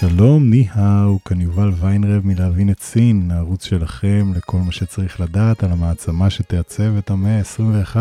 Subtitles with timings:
[0.00, 5.72] שלום, ניהאו, כאן יובל ויינרב מלהבין את סין, הערוץ שלכם לכל מה שצריך לדעת על
[5.72, 7.96] המעצמה שתעצב את המאה ה-21.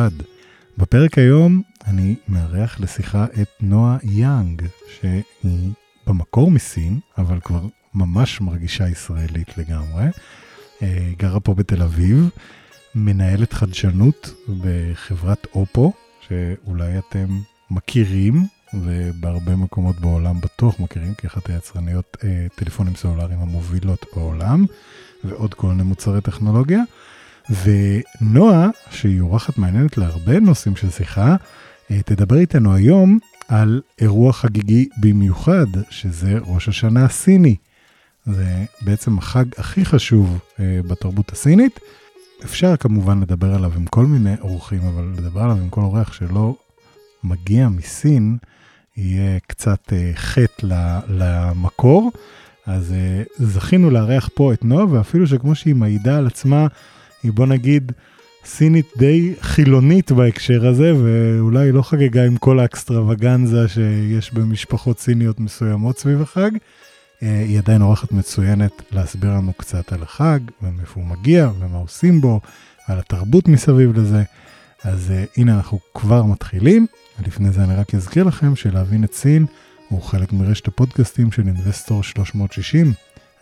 [0.77, 4.61] בפרק היום אני מארח לשיחה את נועה יאנג,
[4.99, 5.71] שהיא
[6.07, 7.61] במקור מסין, אבל כבר
[7.93, 10.05] ממש מרגישה ישראלית לגמרי.
[10.81, 12.29] אה, גרה פה בתל אביב,
[12.95, 15.93] מנהלת חדשנות בחברת אופו,
[16.27, 17.27] שאולי אתם
[17.71, 24.65] מכירים, ובהרבה מקומות בעולם בטוח מכירים כאחת היצרניות אה, טלפונים סלולריים המובילות בעולם,
[25.23, 26.81] ועוד כל מיני מוצרי טכנולוגיה.
[27.49, 31.35] ונועה, שהיא אורחת מעניינת להרבה נושאים של שיחה,
[31.91, 37.55] אה, תדבר איתנו היום על אירוע חגיגי במיוחד, שזה ראש השנה הסיני.
[38.25, 41.79] זה בעצם החג הכי חשוב אה, בתרבות הסינית.
[42.43, 46.55] אפשר כמובן לדבר עליו עם כל מיני אורחים, אבל לדבר עליו עם כל אורח שלא
[47.23, 48.37] מגיע מסין,
[48.97, 52.11] יהיה קצת אה, חטא למקור.
[52.65, 56.67] אז אה, זכינו לארח פה את נועה, ואפילו שכמו שהיא מעידה על עצמה,
[57.23, 57.91] היא בוא נגיד
[58.45, 65.99] סינית די חילונית בהקשר הזה, ואולי לא חגגה עם כל האקסטרווגנזה שיש במשפחות סיניות מסוימות
[65.99, 66.51] סביב החג.
[67.23, 72.21] אה, היא עדיין אורחת מצוינת להסביר לנו קצת על החג, ומאיפה הוא מגיע, ומה עושים
[72.21, 72.39] בו,
[72.89, 74.23] ועל התרבות מסביב לזה.
[74.83, 76.87] אז הנה אנחנו כבר מתחילים.
[77.19, 79.45] ולפני זה אני רק אזכיר לכם שלהבין את סין
[79.89, 82.93] הוא חלק מרשת הפודקאסטים של אינבסטור 360,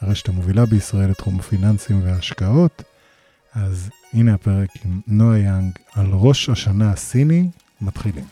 [0.02, 2.84] הרשת המובילה בישראל לתחום הפיננסים וההשקעות.
[3.54, 7.50] אז הנה הפרק עם נועה יאנג על ראש השנה הסיני,
[7.82, 8.26] מתחילים.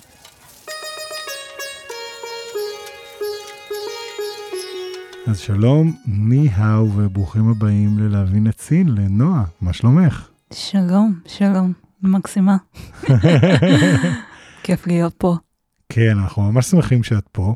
[5.28, 10.28] אז שלום, ני-האו וברוכים הבאים ללהבין את סין, לנועה, מה שלומך?
[10.54, 12.58] שלום, שלום, מקסימה.
[14.64, 15.36] כיף להיות פה.
[15.90, 17.56] כן, אנחנו ממש שמחים שאת פה.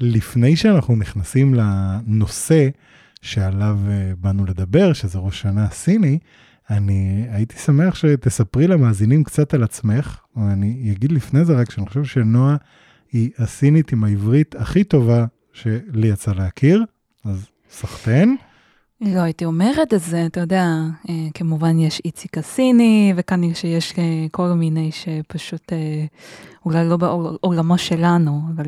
[0.00, 2.68] לפני שאנחנו נכנסים לנושא
[3.22, 6.18] שעליו אה, באנו לדבר, שזה ראש שנה הסיני,
[6.70, 12.04] אני הייתי שמח שתספרי למאזינים קצת על עצמך, ואני אגיד לפני זה רק שאני חושב
[12.04, 12.56] שנועה
[13.12, 16.84] היא הסינית עם העברית הכי טובה שלי יצא להכיר,
[17.24, 18.36] אז סחטיין.
[19.06, 20.66] לא הייתי אומרת את זה, אתה יודע,
[21.08, 26.04] אה, כמובן יש איציק הסיני, וכנראה שיש אה, כל מיני שפשוט אה,
[26.66, 28.64] אולי לא בעולמו שלנו, אבל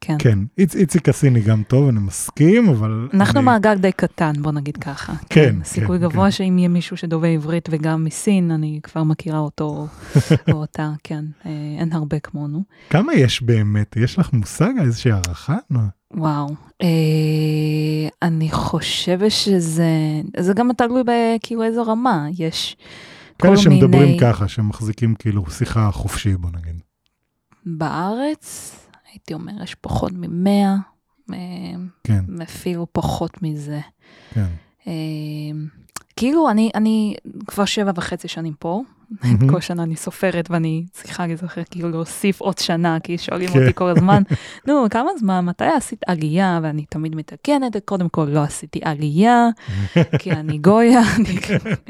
[0.00, 0.16] כן.
[0.18, 3.08] כן, איצ, איציק הסיני גם טוב, אני מסכים, אבל...
[3.14, 3.46] אנחנו אני...
[3.46, 5.12] מעגל די קטן, בוא נגיד ככה.
[5.12, 5.64] כן, כן.
[5.64, 6.30] סיכוי כן, גבוה כן.
[6.30, 9.86] שאם יהיה מישהו שדובר עברית וגם מסין, אני כבר מכירה אותו
[10.52, 11.24] או אותה, כן,
[11.78, 12.62] אין הרבה כמונו.
[12.90, 13.96] כמה יש באמת?
[13.96, 15.56] יש לך מושג, איזושהי הערכה?
[16.14, 16.46] וואו,
[16.82, 22.76] אה, אני חושבת שזה, זה גם תלוי בכאילו איזו רמה, יש
[23.40, 23.60] כל מיני...
[23.60, 26.80] כאלה שמדברים ככה, שמחזיקים כאילו שיחה חופשי, בוא נגיד.
[27.66, 28.76] בארץ,
[29.12, 30.76] הייתי אומר, יש פחות ממאה,
[31.32, 31.36] אה,
[32.04, 32.24] כן.
[32.42, 33.80] אפילו פחות מזה.
[34.34, 34.46] כן.
[34.86, 34.92] אה,
[36.16, 37.14] כאילו, אני, אני
[37.46, 39.50] כבר שבע וחצי שנים פה, Mm-hmm.
[39.50, 43.72] כל שנה אני סופרת ואני צריכה להיזכר כאילו להוסיף עוד שנה, כי שואלים אותי כן.
[43.72, 44.22] כל הזמן,
[44.66, 46.60] נו, כמה זמן, מתי עשית עלייה?
[46.62, 49.48] ואני תמיד מתקנת, קודם כל לא עשיתי עלייה,
[50.20, 51.00] כי אני גויה.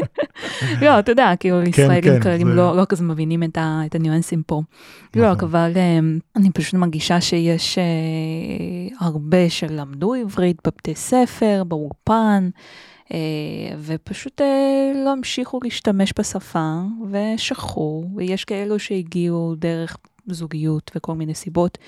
[0.83, 4.63] לא, אתה יודע, כאילו כן, ישראלים כן, כללים לא, לא כזה מבינים את הניואנסים פה.
[5.17, 5.49] לא, נכון.
[5.49, 7.85] אבל אמ, אני פשוט מרגישה שיש אה,
[9.07, 12.49] הרבה שלמדו עברית בבתי ספר, באולפן.
[13.13, 13.19] אה,
[13.79, 16.81] ופשוט אה, לא המשיכו להשתמש בשפה
[17.11, 19.97] ושכחו, ויש כאלו שהגיעו דרך
[20.29, 21.79] זוגיות וכל מיני סיבות,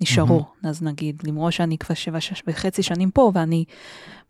[0.00, 0.40] נשארו.
[0.40, 0.68] Mm-hmm.
[0.68, 3.64] אז נגיד, למרות שאני כבר שבע שש וחצי שנים פה, ואני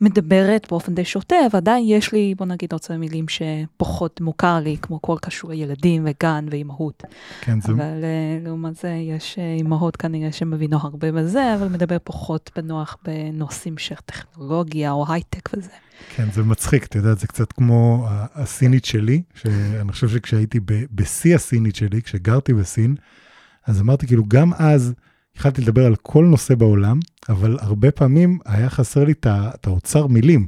[0.00, 5.02] מדברת באופן די שוטף, עדיין יש לי, בוא נגיד, עוד מילים שפחות מוכר לי, כמו
[5.02, 7.02] כל קשור לילדים וגן ואימהות.
[7.40, 7.72] כן, זה...
[7.72, 13.78] אבל uh, לעומת זה, יש אימהות כנראה שמבינו הרבה בזה, אבל מדבר פחות בנוח בנושאים
[13.78, 15.83] של טכנולוגיה או הייטק וזה.
[16.16, 20.60] כן, זה מצחיק, אתה יודע, זה קצת כמו הסינית שלי, שאני חושב שכשהייתי
[20.92, 22.94] בשיא הסינית שלי, כשגרתי בסין,
[23.66, 24.94] אז אמרתי, כאילו, גם אז
[25.34, 30.46] התחלתי לדבר על כל נושא בעולם, אבל הרבה פעמים היה חסר לי את האוצר מילים.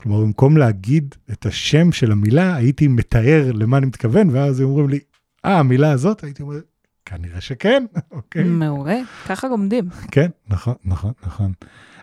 [0.00, 4.88] כלומר, במקום להגיד את השם של המילה, הייתי מתאר למה אני מתכוון, ואז הם אומרים
[4.88, 4.98] לי,
[5.44, 6.24] אה, המילה הזאת?
[6.24, 6.60] הייתי אומר,
[7.04, 8.44] כנראה שכן, אוקיי.
[8.44, 9.88] מעולה, ככה לומדים.
[10.10, 11.52] כן, נכון, נכון, נכון.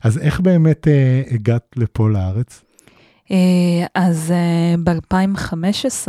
[0.04, 2.64] אז איך באמת אה, הגעת לפה לארץ?
[3.32, 4.34] אה, אז
[4.84, 6.08] ב-2015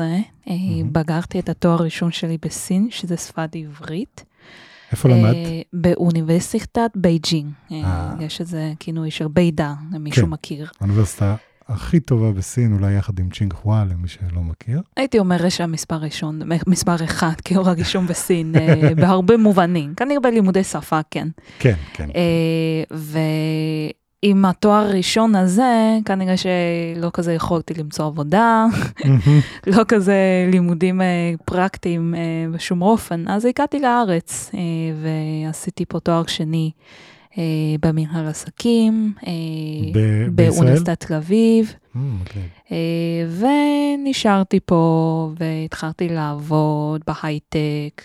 [0.92, 4.24] גמרתי את התואר הראשון שלי בסין, שזה שפת עברית.
[4.92, 5.36] איפה למדת?
[5.72, 7.50] באוניברסיטת בייג'ינג.
[8.20, 10.30] יש איזה כינוי של ביידה, למי שהוא כן.
[10.30, 10.68] מכיר.
[10.80, 11.36] האוניברסיטה
[11.68, 14.82] הכי טובה בסין, אולי יחד עם צ'ינגחווה, למי שלא מכיר.
[14.96, 19.94] הייתי אומר שהמספר ראשון, מספר אחד, כאילו הראשון בסין, אה, בהרבה מובנים.
[19.94, 21.28] כנראה בלימודי שפה, כן.
[21.58, 22.08] כן, כן.
[24.24, 28.66] אה, ועם התואר הראשון הזה, כנראה שלא כזה יכולתי למצוא עבודה,
[29.66, 32.14] לא כזה לימודים אה, פרקטיים
[32.52, 33.28] בשום אופן.
[33.28, 34.50] אז הגעתי לארץ
[35.02, 36.70] ועשיתי פה תואר שני.
[37.80, 39.12] במנהל עסקים,
[40.32, 41.74] באוניברסיטת תל אביב,
[43.38, 48.02] ונשארתי פה והתחלתי לעבוד בהייטק,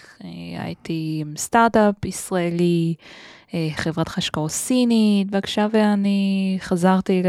[0.59, 2.95] הייתי עם סטארט-אפ ישראלי,
[3.75, 7.21] חברת השקעות סינית, ועכשיו אני חזרתי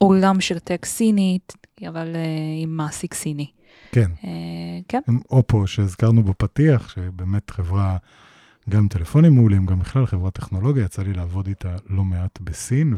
[0.00, 1.52] לעולם של טק סינית,
[1.88, 2.16] אבל
[2.62, 3.50] עם מעסיק סיני.
[3.92, 4.10] כן.
[4.88, 5.00] כן.
[5.08, 7.96] עם אופו שהזכרנו בפתיח, שבאמת חברה...
[8.68, 12.94] גם טלפונים מעולים, גם בכלל חברת טכנולוגיה, יצא לי לעבוד איתה לא מעט בסין,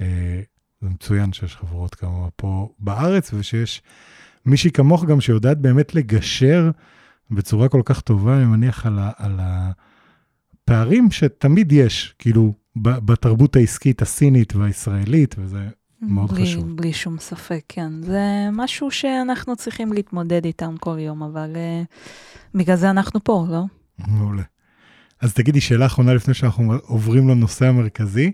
[0.00, 0.42] וזה
[0.82, 3.82] מצוין שיש חברות כמה פה בארץ, ושיש
[4.46, 6.70] מישהי כמוך גם שיודעת באמת לגשר
[7.30, 9.40] בצורה כל כך טובה, אני מניח, על, ה, על
[10.64, 15.68] הפערים שתמיד יש, כאילו, בתרבות העסקית הסינית והישראלית, וזה
[16.02, 16.76] מאוד בלי, חשוב.
[16.76, 18.02] בלי שום ספק, כן.
[18.02, 21.86] זה משהו שאנחנו צריכים להתמודד איתם כל יום, אבל uh,
[22.54, 23.64] בגלל זה אנחנו פה, לא?
[23.98, 24.42] מעולה.
[25.20, 28.32] אז תגידי, שאלה אחרונה לפני שאנחנו עוברים לנושא המרכזי,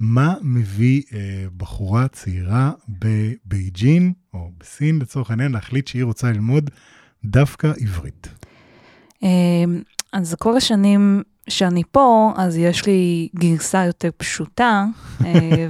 [0.00, 6.70] מה מביא אה, בחורה צעירה בבייג'ין, או בסין לצורך העניין, להחליט שהיא רוצה ללמוד
[7.24, 8.28] דווקא עברית?
[9.22, 9.28] אה,
[10.12, 14.84] אז כל השנים שאני פה, אז יש לי גרסה יותר פשוטה,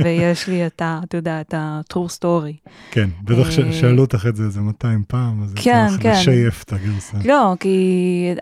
[0.04, 2.70] ויש לי את ה, אתה יודע, את ה-true story.
[2.90, 6.12] כן, בטח שאלו אותך את זה איזה 200 פעם, אז כן, צריך כן.
[6.12, 7.18] לשייף את הגרסה.
[7.24, 8.34] לא, כי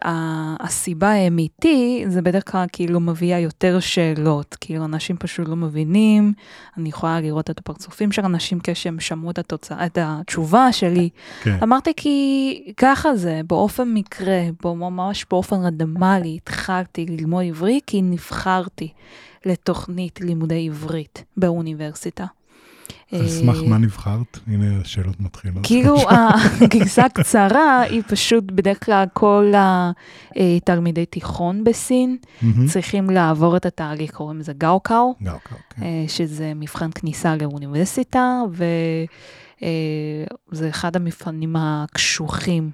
[0.61, 6.33] הסיבה האמיתי, זה בדרך כלל כאילו מביאה יותר שאלות, כאילו אנשים פשוט לא מבינים,
[6.79, 11.09] אני יכולה לראות את הפרצופים של אנשים כשהם שמעו את התוצאה, את התשובה שלי.
[11.43, 11.59] כן.
[11.63, 18.93] אמרתי כי ככה זה, באופן מקרה, ממש באופן רנדמלי, התחלתי ללמוד עברית כי נבחרתי
[19.47, 22.27] לתוכנית לימודי עברית באוניברסיטה.
[23.13, 24.39] על סמך מה נבחרת?
[24.47, 25.67] הנה השאלות מתחילות.
[25.67, 25.97] כאילו
[26.61, 32.17] הגרסה הקצרה היא פשוט בדרך כלל כל התלמידי תיכון בסין
[32.69, 35.15] צריכים לעבור את התהליך, קוראים לזה גאוקאו,
[35.71, 35.83] כן.
[36.09, 38.65] שזה מבחן כניסה לאוניברסיטה, ו...
[40.51, 42.71] זה אחד המבחנים הקשוחים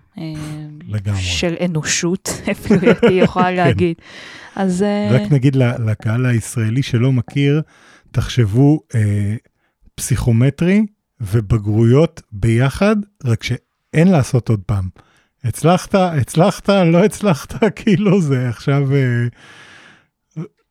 [0.88, 1.20] לגמרי.
[1.20, 3.96] של אנושות, אפילו הייתי יכולה להגיד.
[4.56, 4.84] אז...
[5.10, 7.62] רק נגיד לקהל הישראלי שלא מכיר,
[8.12, 8.80] תחשבו
[9.94, 10.86] פסיכומטרי
[11.20, 14.88] ובגרויות ביחד, רק שאין לעשות עוד פעם.
[15.44, 18.88] הצלחת, הצלחת, לא הצלחת, כאילו זה עכשיו...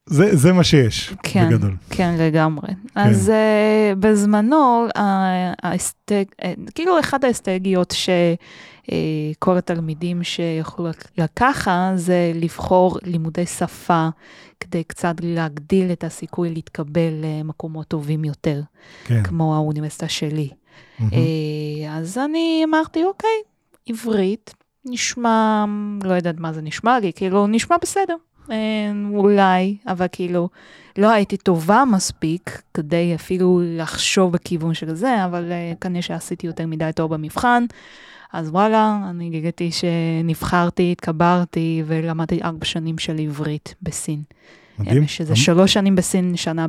[0.06, 1.76] זה, זה מה שיש, כן, בגדול.
[1.90, 2.68] כן, לגמרי.
[2.68, 3.00] כן.
[3.00, 4.88] אז uh, בזמנו,
[5.64, 6.46] ההסתג, uh,
[6.76, 14.08] כאילו אחת האסטרטגיות שכל uh, התלמידים שיכולו לקחת, זה לבחור לימודי שפה,
[14.60, 18.62] כדי קצת להגדיל את הסיכוי להתקבל למקומות טובים יותר,
[19.06, 19.24] כן.
[19.24, 20.50] כמו האוניברסיטה שלי.
[20.50, 21.02] Mm-hmm.
[21.02, 21.16] Uh,
[21.90, 23.30] אז אני אמרתי, אוקיי,
[23.90, 24.54] עברית,
[24.86, 25.66] נשמע,
[26.04, 28.16] לא יודעת מה זה נשמע לי, כאילו, נשמע בסדר.
[29.14, 30.50] אולי, אבל כאילו,
[30.98, 36.68] לא הייתי טובה מספיק כדי אפילו לחשוב בכיוון של זה, אבל uh, כנראה שעשיתי יותר
[36.68, 37.66] מדי טוב במבחן.
[38.34, 44.22] אז וואלה, אני גיליתי שנבחרתי, התקברתי ולמדתי ארבע שנים של עברית בסין.
[44.80, 45.08] מדהים.
[45.08, 46.66] שזה שלוש שנים בסין, שנה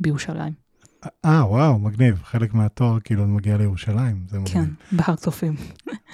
[0.00, 0.67] בירושלים.
[1.24, 2.20] אה, וואו, מגניב.
[2.24, 4.54] חלק מהתואר כאילו מגיע לירושלים, זה מגניב.
[4.54, 5.54] כן, בהר צופים.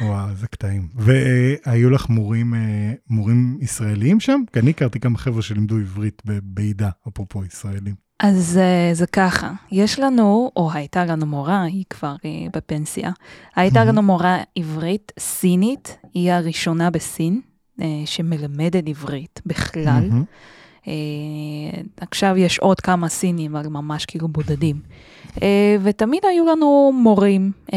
[0.01, 0.89] וואו, איזה קטעים.
[0.95, 2.55] והיו לך מורים,
[3.11, 4.41] מורים ישראלים שם?
[4.53, 7.95] כי אני הכרתי כמה חבר'ה שלימדו עברית בעידה, אפרופו ישראלים.
[8.21, 8.61] אז
[8.93, 12.17] זה ככה, יש לנו, או הייתה לנו מורה, היא כבר
[12.57, 13.11] בפנסיה,
[13.57, 17.41] הייתה לנו מורה עברית סינית, היא הראשונה בסין
[18.05, 20.09] שמלמדת עברית בכלל.
[20.85, 20.87] Uh,
[22.01, 24.77] עכשיו יש עוד כמה סינים, אבל ממש כאילו בודדים.
[25.37, 25.41] Uh,
[25.83, 27.75] ותמיד היו לנו מורים uh,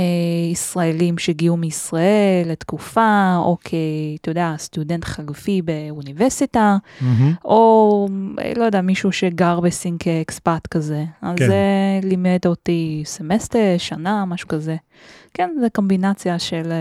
[0.51, 7.05] ישראלים שהגיעו מישראל לתקופה, או כי, אתה יודע, סטודנט חלופי באוניברסיטה, mm-hmm.
[7.45, 8.07] או
[8.55, 11.05] לא יודע, מישהו שגר בסין כ expat כזה.
[11.21, 11.47] אז כן.
[11.47, 11.55] זה
[12.03, 14.75] לימד אותי סמסטר, שנה, משהו כזה.
[15.33, 16.71] כן, זה קומבינציה של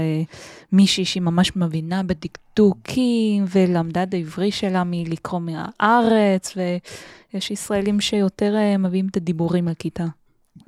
[0.73, 9.07] מישהי שהיא ממש מבינה בדקדוקים, ולמדה את העברי שלה מלקרוא מהארץ, ויש ישראלים שיותר מביאים
[9.11, 10.05] את הדיבורים לכיתה.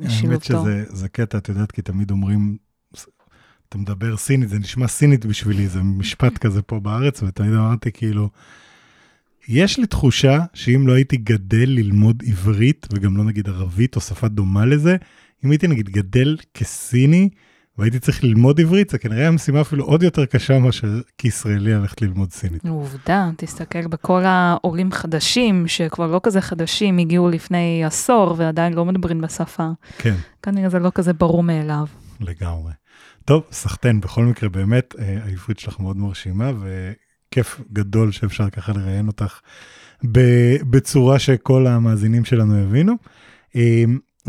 [0.09, 0.67] שילוב האמת טוב.
[0.67, 2.57] שזה זה קטע, את יודעת, כי תמיד אומרים,
[3.69, 8.31] אתה מדבר סינית, זה נשמע סינית בשבילי, זה משפט כזה פה בארץ, ותמיד אמרתי כאילו,
[9.49, 14.29] יש לי תחושה שאם לא הייתי גדל ללמוד עברית, וגם לא נגיד ערבית או שפה
[14.29, 14.97] דומה לזה,
[15.45, 17.29] אם הייתי נגיד גדל כסיני,
[17.79, 22.33] והייתי צריך ללמוד עברית, זה כנראה המשימה אפילו עוד יותר קשה מאשר כישראלי ללכת ללמוד
[22.33, 22.65] סינית.
[22.67, 29.21] עובדה, תסתכל בכל העולים חדשים, שכבר לא כזה חדשים, הגיעו לפני עשור ועדיין לא מדברים
[29.21, 29.69] בשפה.
[29.99, 30.15] כן.
[30.43, 31.87] כנראה זה לא כזה ברור מאליו.
[32.21, 32.73] לגמרי.
[33.25, 39.07] טוב, סחטיין, בכל מקרה, באמת, אה, העברית שלך מאוד מרשימה, וכיף גדול שאפשר ככה לראיין
[39.07, 39.41] אותך
[40.71, 42.95] בצורה שכל המאזינים שלנו יבינו.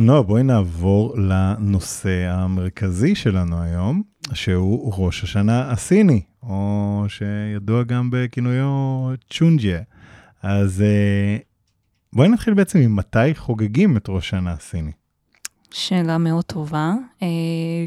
[0.02, 4.04] נועה, בואי נעבור לנושא המרכזי שלנו היום,
[4.34, 9.80] שהוא ראש השנה הסיני, או שידוע גם בכינויו צ'ונג'ה.
[10.44, 11.38] אז אה,
[12.14, 14.92] בואי נתחיל בעצם עם מתי חוגגים את ראש השנה הסיני.
[15.72, 16.94] שאלה מאוד טובה.
[17.22, 17.28] אה,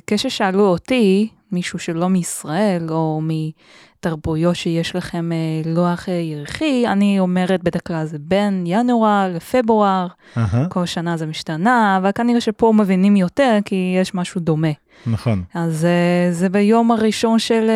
[0.06, 7.62] כששאלו אותי, מישהו שלא מישראל או מתרבויות שיש לכם אה, לוח אה, ירחי, אני אומרת
[7.62, 13.16] בדרך כלל זה בין ינואר לפברואר, אהה, כל שנה זה משתנה, אבל כנראה שפה מבינים
[13.16, 14.72] יותר כי יש משהו דומה.
[15.06, 15.42] נכון.
[15.54, 15.86] אז
[16.30, 17.70] זה ביום הראשון של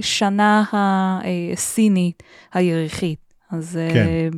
[0.00, 2.22] שנה הסינית
[2.54, 4.30] הירחית, אז כן.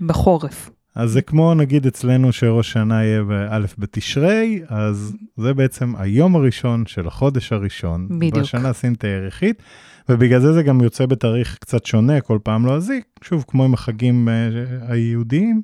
[0.00, 0.70] בחורף.
[0.94, 6.86] אז זה כמו נגיד אצלנו שראש שנה יהיה באלף בתשרי, אז זה בעצם היום הראשון
[6.86, 8.08] של החודש הראשון.
[8.18, 8.36] בדיוק.
[8.36, 9.62] בשנה הסינית הירחית,
[10.08, 14.28] ובגלל זה זה גם יוצא בתאריך קצת שונה כל פעם לועזי, שוב, כמו עם החגים
[14.28, 14.48] אה,
[14.88, 15.62] היהודיים.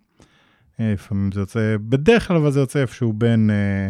[0.81, 3.89] אה, לפעמים זה יוצא, בדרך כלל אבל זה יוצא איפשהו בין אה,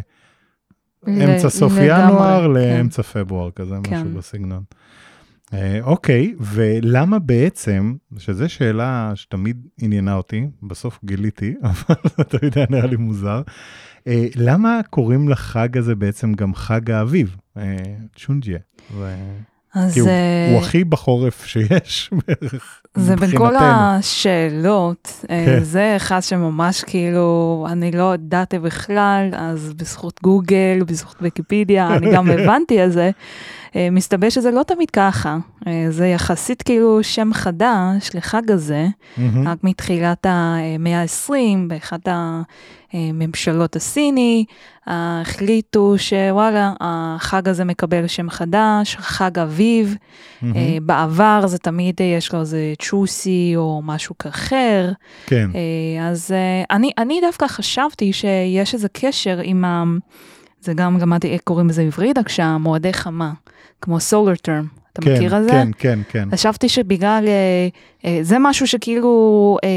[1.07, 2.51] אמצע סוף לגמרי, ינואר כן.
[2.51, 3.95] לאמצע פברואר, כזה כן.
[3.95, 4.63] משהו בסגנון.
[5.55, 12.67] אה, אוקיי, ולמה בעצם, שזו שאלה שתמיד עניינה אותי, בסוף גיליתי, אבל זה תמיד היה
[12.71, 13.43] נראה לי מוזר,
[14.07, 17.77] אה, למה קוראים לחג הזה בעצם גם חג האביב, אה,
[18.17, 18.59] צ'ונג'יה?
[18.95, 19.15] ו-
[19.75, 23.67] אז כי הוא, אה, הוא הכי בחורף שיש בערך, זה בין כל מבחינתנו.
[23.99, 25.63] השאלות, כן.
[25.63, 32.31] זה אחד שממש כאילו, אני לא ידעתי בכלל, אז בזכות גוגל, בזכות ויקיפדיה, אני גם
[32.39, 33.11] הבנתי את זה.
[33.77, 39.49] אה, מסתבר שזה לא תמיד ככה, אה, זה יחסית כאילו שם חדש לחג הזה, מהמם,
[39.49, 41.33] רק מתחילת המאה ה-20,
[41.69, 42.09] באחת
[42.93, 44.45] הממשלות הסיני,
[44.87, 49.97] החליטו שוואלה, החג הזה מקבל שם חדש, חג אביב.
[50.43, 54.93] אה, בעבר זה תמיד יש לו איזה צ'וסי או משהו אחר.
[55.27, 55.51] כן,
[56.03, 56.35] אז
[56.71, 59.85] אני, אני דווקא חשבתי שיש איזה קשר עם ה...
[60.61, 63.33] זה גם למדתי איך קוראים לזה בעברית, רק שהמועדי חמה,
[63.81, 64.67] כמו סולר טרם.
[64.93, 65.51] אתה כן, מכיר את זה?
[65.51, 67.69] כן, כן, כן, חשבתי שבגלל, אה,
[68.05, 69.69] אה, זה משהו שכאילו אה,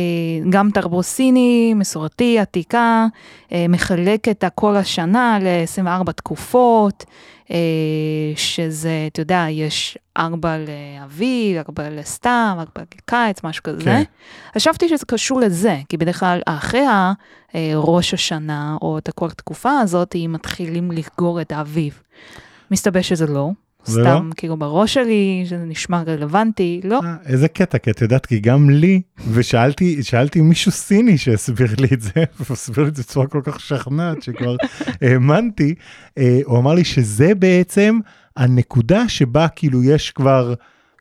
[0.50, 3.08] גם תרבות סיני, מסורתי, עתיקה,
[3.52, 7.06] אה, מחלק את כל השנה ל-24 תקופות,
[7.52, 7.58] אה,
[8.36, 13.84] שזה, אתה יודע, יש ארבע לאביב, ארבע לסתיו, ארבע לקיץ, משהו כזה.
[13.84, 14.04] כן.
[14.56, 16.88] חשבתי שזה קשור לזה, כי בדרך כלל אחרי
[17.56, 22.02] אה, ראש השנה, או את כל התקופה הזאת, הם מתחילים לחגור את האביב.
[22.72, 23.50] מסתבר שזה לא.
[23.86, 27.00] סתם כאילו בראש שלי, שזה נשמע רלוונטי, לא.
[27.04, 31.88] אה, איזה קטע, כי את יודעת, כי גם לי, ושאלתי שאלתי מישהו סיני שהסביר לי
[31.94, 34.56] את זה, והוא הסביר לי את זה בצורה כל כך שכנעת, שכבר
[35.02, 35.76] האמנתי,
[36.18, 38.00] אה, הוא אמר לי שזה בעצם
[38.38, 40.54] הנקודה שבה כאילו יש כבר,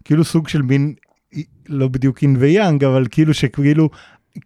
[0.04, 0.94] כאילו סוג של מין,
[1.68, 3.90] לא בדיוק אין ויאנג, אבל כאילו שכאילו,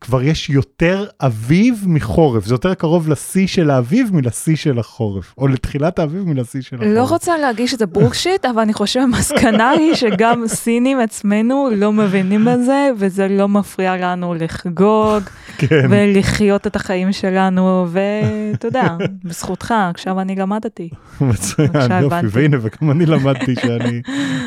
[0.00, 5.48] כבר יש יותר אביב מחורף, זה יותר קרוב לשיא של האביב מלשיא של החורף, או
[5.48, 6.90] לתחילת האביב מלשיא של החורף.
[6.94, 12.44] לא רוצה להגיד שזה בולשיט, אבל אני חושבת המסקנה היא שגם סינים עצמנו לא מבינים
[12.44, 15.22] בזה, וזה לא מפריע לנו לחגוג
[15.58, 15.86] כן.
[15.90, 20.88] ולחיות את החיים שלנו, ואתה יודע, בזכותך, עכשיו אני למדתי.
[21.20, 22.26] מצוין, יופי.
[22.30, 24.02] והנה, וגם אני למדתי שאני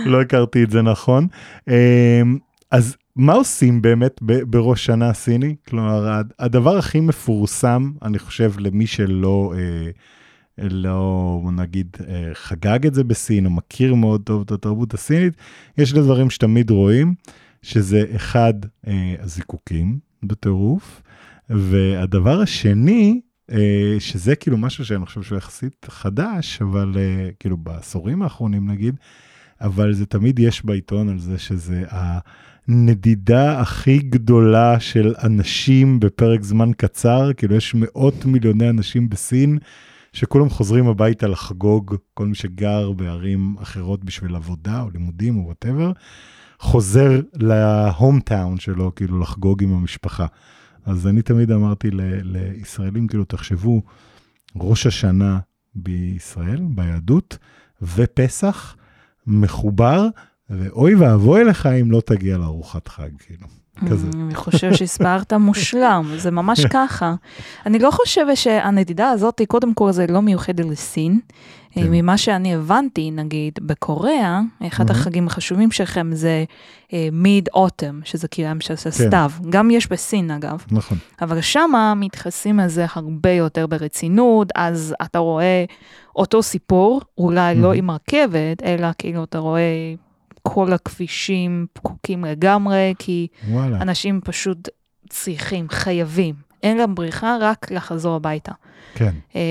[0.05, 1.27] לא הכרתי את זה נכון.
[1.67, 1.73] אמ,
[2.71, 5.55] אז מה עושים באמת בראש שנה הסיני?
[5.67, 9.91] כלומר, הד- הדבר הכי מפורסם, אני חושב, למי שלא, אה,
[10.69, 15.33] לא, נגיד, אה, חגג את זה בסין, או מכיר מאוד טוב את התרבות הסינית,
[15.77, 17.13] יש שני דברים שתמיד רואים,
[17.61, 18.53] שזה אחד,
[18.87, 21.01] אה, הזיקוקים בטירוף,
[21.49, 23.21] והדבר השני,
[23.51, 28.95] אה, שזה כאילו משהו שאני חושב שהוא יחסית חדש, אבל אה, כאילו בעשורים האחרונים נגיד,
[29.61, 31.83] אבל זה תמיד יש בעיתון על זה שזה
[32.67, 39.57] הנדידה הכי גדולה של אנשים בפרק זמן קצר, כאילו יש מאות מיליוני אנשים בסין,
[40.13, 45.91] שכולם חוזרים הביתה לחגוג, כל מי שגר בערים אחרות בשביל עבודה או לימודים או whatever,
[46.59, 50.25] חוזר ל hometown שלו, כאילו לחגוג עם המשפחה.
[50.85, 53.81] אז אני תמיד אמרתי ל- לישראלים, כאילו, תחשבו,
[54.55, 55.39] ראש השנה
[55.75, 57.37] בישראל, ביהדות,
[57.81, 58.75] ופסח
[59.27, 60.07] מחובר,
[60.49, 63.47] ואוי ואבוי לך אם לא תגיע לארוחת חג, כאילו.
[63.89, 64.07] כזה.
[64.13, 67.15] אני חושב שהסברת מושלם, זה ממש ככה.
[67.65, 71.19] אני לא חושבת שהנדידה הזאת, קודם כל זה לא מיוחד לסין.
[71.71, 71.87] כן.
[71.91, 74.99] ממה שאני הבנתי, נגיד, בקוריאה, אחד מהמם.
[74.99, 76.43] החגים החשובים שלכם זה
[77.11, 79.31] מיד אוטם, שזה כאילו עם של סתיו.
[79.49, 80.97] גם יש בסין אגב, נכון.
[81.21, 85.65] אבל שמה מתייחסים לזה הרבה יותר ברצינות, אז אתה רואה
[86.15, 87.73] אותו סיפור, אולי לא מהמם.
[87.77, 89.93] עם רכבת, אלא כאילו אתה רואה
[90.49, 93.81] כל הכבישים פקוקים לגמרי, כי וואלה.
[93.81, 94.69] אנשים פשוט
[95.09, 96.35] צריכים, חייבים.
[96.63, 98.51] אין להם בריחה, רק לחזור הביתה.
[98.95, 99.13] כן.
[99.35, 99.41] אה,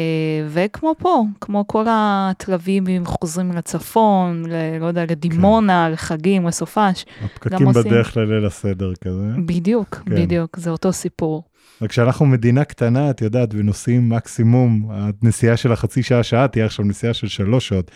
[0.48, 7.04] וכמו פה, כמו כל התלווים חוזרים לצפון, ל, לא יודע, לדימונה, לחגים, לסופש.
[7.24, 7.82] הפקקים עושים.
[7.82, 9.26] בדרך לליל הסדר כזה.
[9.46, 10.14] בדיוק, כן.
[10.14, 11.44] בדיוק, זה אותו סיפור.
[11.82, 17.14] וכשאנחנו מדינה קטנה, את יודעת, ונוסעים מקסימום, הנסיעה של החצי שעה, שעה, תהיה עכשיו נסיעה
[17.14, 17.90] של שלוש שעות.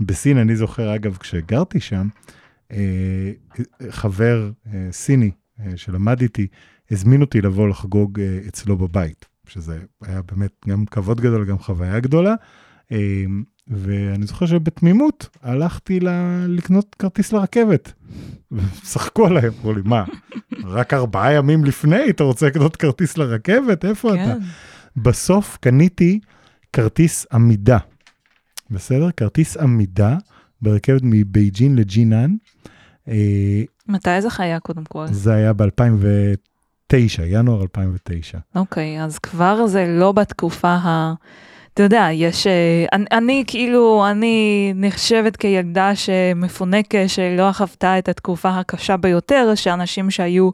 [0.00, 2.08] בסין, אני זוכר, אגב, כשגרתי שם,
[3.90, 6.46] חבר אה, סיני אה, שלמד איתי,
[6.90, 12.00] הזמין אותי לבוא לחגוג אה, אצלו בבית, שזה היה באמת גם כבוד גדול, גם חוויה
[12.00, 12.34] גדולה.
[12.92, 13.24] אה,
[13.68, 17.92] ואני זוכר שבתמימות הלכתי ל- לקנות כרטיס לרכבת.
[18.52, 20.04] וצחקו עליי, אמרו לי, מה,
[20.64, 23.84] רק ארבעה ימים לפני אתה רוצה לקנות כרטיס לרכבת?
[23.84, 24.24] איפה אתה?
[24.24, 24.38] כן.
[24.96, 26.20] בסוף קניתי
[26.72, 27.78] כרטיס עמידה,
[28.70, 29.10] בסדר?
[29.10, 30.16] כרטיס עמידה
[30.62, 32.36] ברכבת מבייג'ין לג'ינאן.
[33.08, 35.06] אה, מתי זה היה קודם כל?
[35.06, 38.38] זה היה ב-2009, ינואר 2009.
[38.56, 41.14] אוקיי, אז כבר זה לא בתקופה ה...
[41.74, 42.46] אתה יודע, יש...
[42.46, 50.10] אה, אני, אני כאילו, אני נחשבת כילדה שמפונקת, שלא חוותה את התקופה הקשה ביותר, שאנשים
[50.10, 50.50] שהיו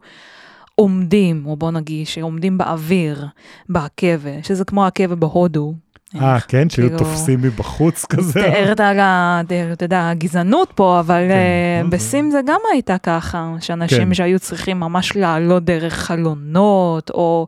[0.74, 3.26] עומדים, או בוא נגיד, שעומדים באוויר,
[3.68, 5.74] בעקבת, שזה כמו העקבת בהודו.
[6.14, 6.70] אה, כן?
[6.70, 8.40] שהיו כאילו- תופסים מבחוץ כזה?
[8.40, 9.40] מתארת על ה...
[9.72, 14.14] אתה יודע, הגזענות פה, אבל כן, אה, לא, בסין זה גם הייתה ככה, שאנשים כן.
[14.14, 17.46] שהיו צריכים ממש לעלות דרך חלונות, או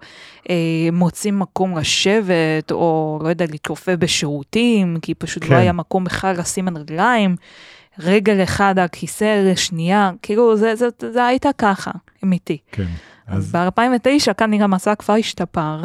[0.51, 0.55] אה,
[0.93, 5.51] מוצאים מקום לשבת, או לא יודע, להתכופף בשירותים, כי פשוט כן.
[5.51, 7.37] לא היה מקום בכלל לשים על רגליים.
[7.99, 11.91] רגל אחד על כיסא, שנייה, כאילו זה, זה, זה, זה הייתה ככה,
[12.25, 12.59] אמיתי.
[12.73, 12.85] כן.
[13.27, 15.81] אז אז, ב-2009 כנראה המסע כבר השתפר.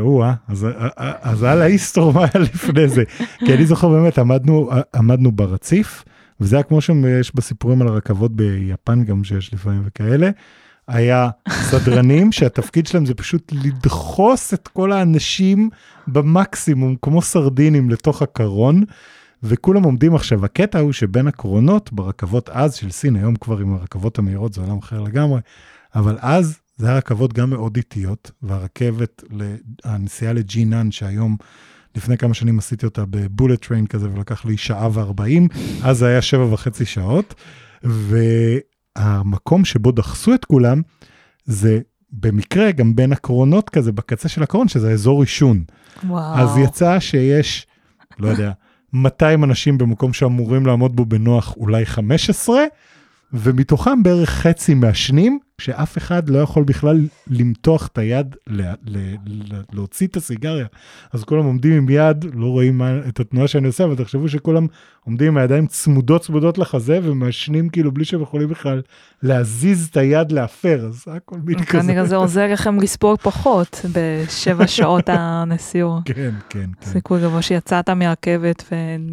[0.00, 0.66] וואו, אז,
[1.22, 3.02] אז על ההיסטור מה היה לפני זה.
[3.46, 6.04] כי אני זוכר באמת, עמדנו, עמדנו ברציף,
[6.40, 10.30] וזה היה כמו שיש בסיפורים על הרכבות ביפן גם שיש לפעמים וכאלה.
[10.88, 15.70] היה סדרנים שהתפקיד שלהם זה פשוט לדחוס את כל האנשים
[16.06, 18.84] במקסימום, כמו סרדינים לתוך הקרון,
[19.42, 20.44] וכולם עומדים עכשיו.
[20.44, 24.78] הקטע הוא שבין הקרונות ברכבות אז של סין, היום כבר עם הרכבות המהירות זה עולם
[24.78, 25.40] אחר לגמרי,
[25.94, 29.22] אבל אז זה היה רכבות גם מאוד איטיות, והרכבת,
[29.84, 31.36] הנסיעה לג'ינאן, שהיום,
[31.96, 35.48] לפני כמה שנים עשיתי אותה ב bullet train כזה, ולקח לי שעה וארבעים,
[35.82, 37.34] אז זה היה שבע וחצי שעות,
[37.82, 40.82] והמקום שבו דחסו את כולם,
[41.44, 41.80] זה
[42.12, 45.64] במקרה גם בין הקרונות כזה, בקצה של הקרון, שזה אזור עישון.
[46.06, 46.38] וואו.
[46.38, 47.66] אז יצא שיש,
[48.18, 48.52] לא יודע,
[48.92, 52.64] 200 אנשים במקום שאמורים לעמוד בו בנוח אולי 15,
[53.32, 59.62] ומתוכם בערך חצי מעשנים, שאף אחד לא יכול בכלל למתוח את היד, ל- ל- ל-
[59.72, 60.66] להוציא את הסיגריה.
[61.12, 64.66] אז כולם עומדים עם יד, לא רואים מה, את התנועה שאני עושה, אבל תחשבו שכולם
[65.04, 68.82] עומדים עם הידיים צמודות צמודות לחזה, ומעשנים כאילו בלי שהם יכולים בכלל
[69.22, 71.82] להזיז את היד להפר, אז הכל מין כזה.
[71.82, 75.98] כנראה זה עוזר לכם לספור פחות בשבע שעות הנסיעה.
[76.04, 76.86] כן, כן, כן.
[76.86, 78.64] סיכוי גבוה שיצאת מהרכבת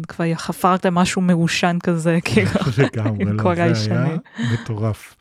[0.02, 2.50] וכבר חפרת למשהו מעושן כזה, כאילו,
[2.82, 4.16] לגמרי, עם לא, זה היה.
[4.52, 5.14] מטורף.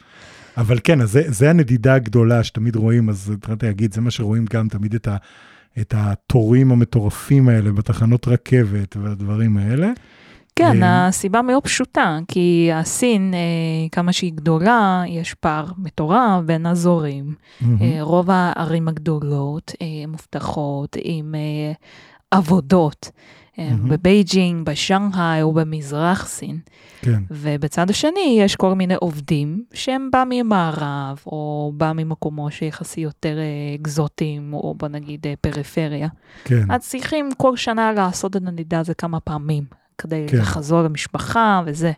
[0.57, 4.45] אבל כן, אז זה, זה הנדידה הגדולה שתמיד רואים, אז התחלתי להגיד, זה מה שרואים
[4.53, 5.17] גם תמיד את, ה,
[5.79, 9.91] את התורים המטורפים האלה בתחנות רכבת והדברים האלה.
[10.55, 13.39] כן, אה, הסיבה מאוד פשוטה, כי הסין, אה,
[13.91, 17.35] כמה שהיא גדולה, יש פער מטורף בין אזורים.
[17.81, 19.71] אה, רוב הערים הגדולות
[20.07, 21.35] מובטחות עם
[22.31, 23.11] עבודות.
[23.57, 23.89] מהמם.
[23.89, 26.59] בבייג'ינג, בשנגחאי או במזרח סין.
[27.01, 33.37] כן, ובצד השני יש כל מיני עובדים שהם בא ממערב, או בא ממקומות שיחסי יותר
[33.37, 36.07] אה, אקזוטיים, או בוא נגיד אה, פריפריה.
[36.43, 39.63] כן, אז צריכים כל שנה לעשות את הנדידה הזה כמה פעמים,
[39.97, 40.37] כדי כן.
[40.37, 41.91] לחזור למשפחה וזה.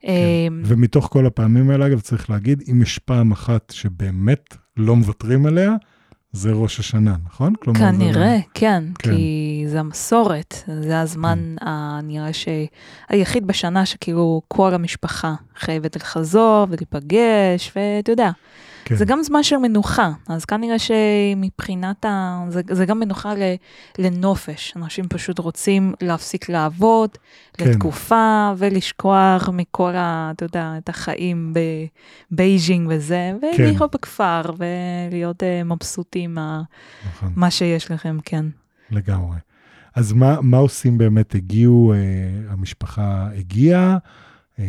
[0.00, 0.08] כן.
[0.08, 5.46] אה, ומתוך כל הפעמים האלה, אגב, צריך להגיד, אם יש פעם אחת שבאמת לא מוותרים
[5.46, 5.74] עליה,
[6.32, 7.52] זה ראש השנה, נכון?
[7.62, 9.10] כלומר, זה כנראה, כן, כן.
[9.10, 17.72] כי זה המסורת, זה הזמן, ה- נראה שהיחיד בשנה שכאילו כל המשפחה חייבת לחזור ולהיפגש,
[17.76, 18.30] ואתה יודע,
[18.88, 18.96] כן.
[18.96, 22.44] זה גם זמן של מנוחה, אז כנראה שמבחינת ה...
[22.48, 23.42] זה, זה גם מנוחה ל,
[23.98, 24.72] לנופש.
[24.76, 27.10] אנשים פשוט רוצים להפסיק לעבוד
[27.52, 27.70] כן.
[27.70, 30.30] לתקופה ולשכוח מכל ה...
[30.34, 31.54] אתה יודע, את החיים
[32.32, 33.62] בבייג'ינג וזה, כן.
[33.62, 36.62] ולהיות בכפר ולהיות uh, מבסוטים מה,
[37.08, 38.46] נכון, מה שיש לכם, כן.
[38.90, 39.36] לגמרי.
[39.94, 41.34] אז מה, מה עושים באמת?
[41.34, 41.98] הגיעו, אה,
[42.52, 43.98] המשפחה הגיעה,
[44.58, 44.64] אה,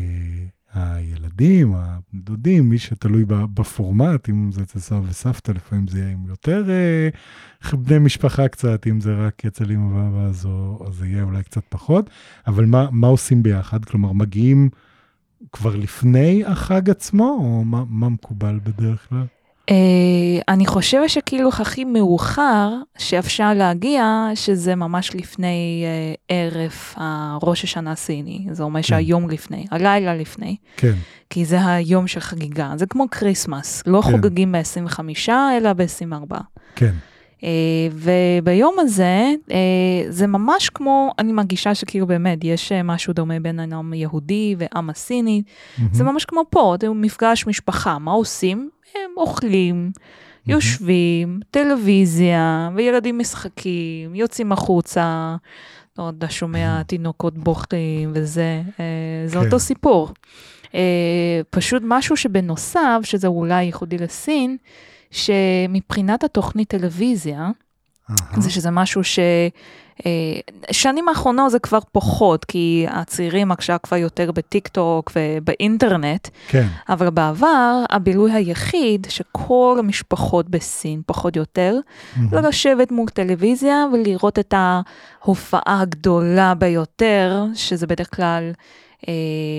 [0.74, 6.66] הילדים, הדודים, מי שתלוי בפורמט, אם זה אצל סבא וסבתא, לפעמים זה יהיה עם יותר
[6.70, 7.10] אה,
[7.78, 10.48] בני משפחה קצת, אם זה רק אצל אמא ואבא, אז
[10.92, 12.10] זה יהיה אולי קצת פחות.
[12.48, 13.86] אבל מה, מה עושים ביחד?
[13.86, 14.70] כלומר, מגיעים
[15.52, 19.26] כבר לפני החג עצמו, או מה, מה מקובל בדרך כלל?
[19.70, 19.72] Uh,
[20.48, 28.48] אני חושבת שכאילו הכי מאוחר שאפשר להגיע, שזה ממש לפני uh, ערב הראש השנה הסיני.
[28.52, 30.94] זה אומר שהיום לפני, הלילה לפני, כן,
[31.30, 32.72] כי זה היום של חגיגה.
[32.76, 34.12] זה כמו Christmas, לא כן.
[34.12, 36.38] חוגגים ב-25 אלא ב-24.
[36.76, 36.92] כן,
[37.40, 37.42] Uh,
[37.94, 39.34] וביום הזה,
[40.10, 45.42] זה ממש כמו, אני מרגישה שכאילו באמת יש משהו דומה בין העם היהודי ועם הסיני.
[45.92, 48.70] זה ממש כמו פה, זה מפגש משפחה, מה עושים?
[49.20, 49.92] אוכלים,
[50.48, 55.36] יושבים, טלוויזיה, וילדים משחקים, יוצאים החוצה,
[55.98, 59.46] לא יודע, שומע תינוקות בוכים וזה, אה, זה כן.
[59.46, 60.10] אותו סיפור.
[60.76, 64.58] אה, פשוט משהו שבנוסף, שזה אולי ייחודי לסין,
[65.12, 67.50] שמבחינת התוכנית טלוויזיה,
[68.10, 68.42] אהה.
[68.42, 69.20] זה שזה משהו ש...
[70.06, 70.40] אה,
[70.72, 77.10] שנים האחרונות זה כבר פחות, כי הצעירים עכשיו כבר יותר בטיק טוק ובאינטרנט, כן, אבל
[77.10, 81.80] בעבר הבילוי היחיד שכל המשפחות בסין, פחות או יותר,
[82.32, 88.52] זה לשבת מול טלוויזיה ולראות את ההופעה הגדולה ביותר, שזה בדרך כלל
[89.08, 89.14] אה,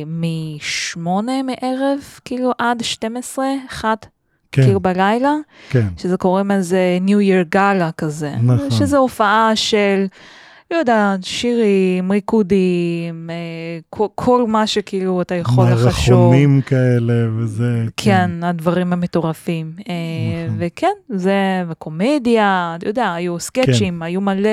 [0.06, 4.06] משמונה מערב, כאילו עד 12, אחת,
[4.52, 5.34] כן, כאילו בלילה,
[5.70, 8.32] כן, שזה קוראים לזה New Year Gala כזה.
[8.42, 8.70] נכון.
[8.70, 10.06] שזה הופעה של,
[10.70, 13.34] לא יודעת, שירים, ריקודים, אה,
[13.90, 16.14] כל, כל מה שכאילו אתה יכול לחשוב.
[16.14, 17.84] מערכונים כאלה וזה.
[17.96, 19.72] כן, הדברים המטורפים.
[19.88, 19.94] אה,
[20.46, 20.56] נכון.
[20.60, 24.02] וכן, זה, וקומדיה, אתה יודע, היו סקצ'ים, כן.
[24.02, 24.50] היו מלא,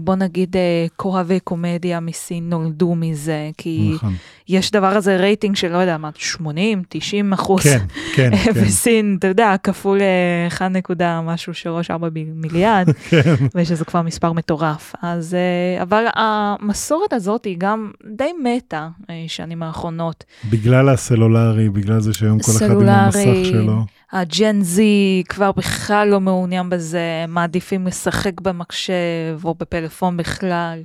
[0.00, 4.14] בוא נגיד, אה, כוכבי קומדיה מסין נולדו מזה, כי נכון.
[4.48, 7.62] יש דבר הזה רייטינג של, לא יודע, מה, 80, 90 אחוז.
[7.62, 7.78] כן,
[8.14, 8.52] כן, כן.
[8.52, 11.52] בסין, אתה יודע, כפול אה, 1 נקודה משהו,
[11.88, 11.92] 3-4
[12.34, 14.94] מיליארד, כן, ושזה כבר מספר מטורף.
[15.02, 20.24] אז, אה, אבל המסורת הזאת היא גם די מתה אה, שנים האחרונות.
[20.50, 23.84] בגלל הסלולרי, בגלל זה שהיום כל אחד עם המסך שלו.
[24.12, 30.82] הג'ן זי כבר בכלל לא מעוניין בזה, מעדיפים לשחק במחשב או בפלאפון בכלל.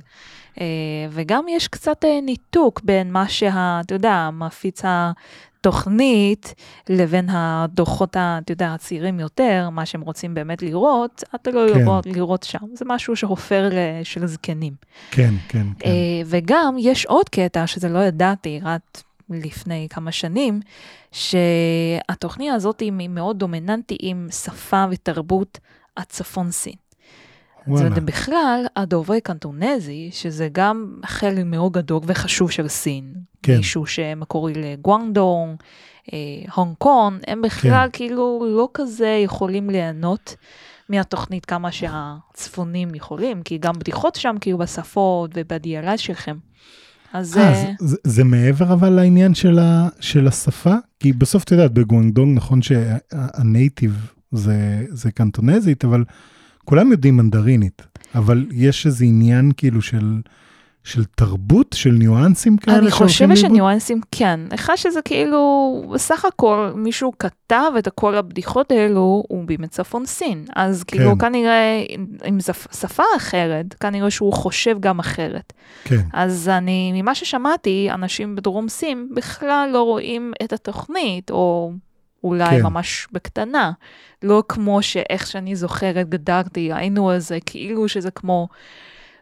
[0.60, 0.64] אה,
[1.10, 6.54] וגם יש קצת אה, ניתוק בין מה שה, אתה יודע, מפיץ התוכנית
[6.88, 11.78] לבין הדוחות, אתה יודע, הצעירים יותר, מה שהם רוצים באמת לראות, אתה לא כן.
[11.80, 12.58] לראות, לראות שם.
[12.74, 14.72] זה משהו שהופר ל- של זקנים.
[15.10, 15.88] כן, כן, כן.
[15.88, 15.92] אה,
[16.26, 18.80] וגם יש עוד קטע שזה לא ידעתי, רק
[19.30, 20.60] לפני כמה שנים,
[21.12, 25.58] שהתוכנית הזאת היא מאוד דומיננטית עם שפה ותרבות
[25.96, 26.74] הצפון סין.
[27.68, 27.94] וואלה.
[27.94, 33.14] זה בכלל הדוברי קנטונזי, שזה גם חלק מאוד גדול וחשוב של סין.
[33.42, 33.56] כן.
[33.56, 35.56] מישהו שמקורי לגואנגדונג,
[36.12, 36.18] אה,
[36.54, 40.36] הונג קונג, הם בכלל כאילו לא כזה יכולים ליהנות
[40.88, 46.36] מהתוכנית כמה שהצפונים יכולים, כי גם בדיחות שם כאילו בשפות ובדיאלאז שלכם.
[47.12, 50.74] אז אה, אה, זה- זה- זה מעבר אבל לעניין של ה- של השפה?
[51.00, 54.56] כי בסוף, את יודעת, בגואנגדונג נכון שהנייטיב זה
[54.88, 56.04] זה קנטונזית, אבל
[56.68, 57.82] כולם יודעים מנדרינית.
[58.14, 60.20] אבל יש איזה עניין כאילו של
[60.84, 63.36] של תרבות, של ניואנסים כאלה אני חושבת?
[63.36, 64.40] שניואנסים כן.
[64.54, 70.44] אחד שזה כאילו, בסך הכל מישהו כתב את כל הבדיחות האלו, הוא מצפון סין.
[70.56, 71.18] אז כאילו כן.
[71.18, 71.84] כנראה,
[72.28, 75.52] אם זו שפה אחרת, כנראה שהוא חושב גם אחרת.
[75.84, 81.72] כן, אז אני, ממה ששמעתי, אנשים בדרום סין בכלל לא רואים את התוכנית, או
[82.24, 82.62] אולי כן.
[82.62, 83.72] ממש בקטנה.
[84.22, 88.48] לא כמו שאיך שאני זוכרת, גדלתי, היינו על זה, כאילו שזה כמו,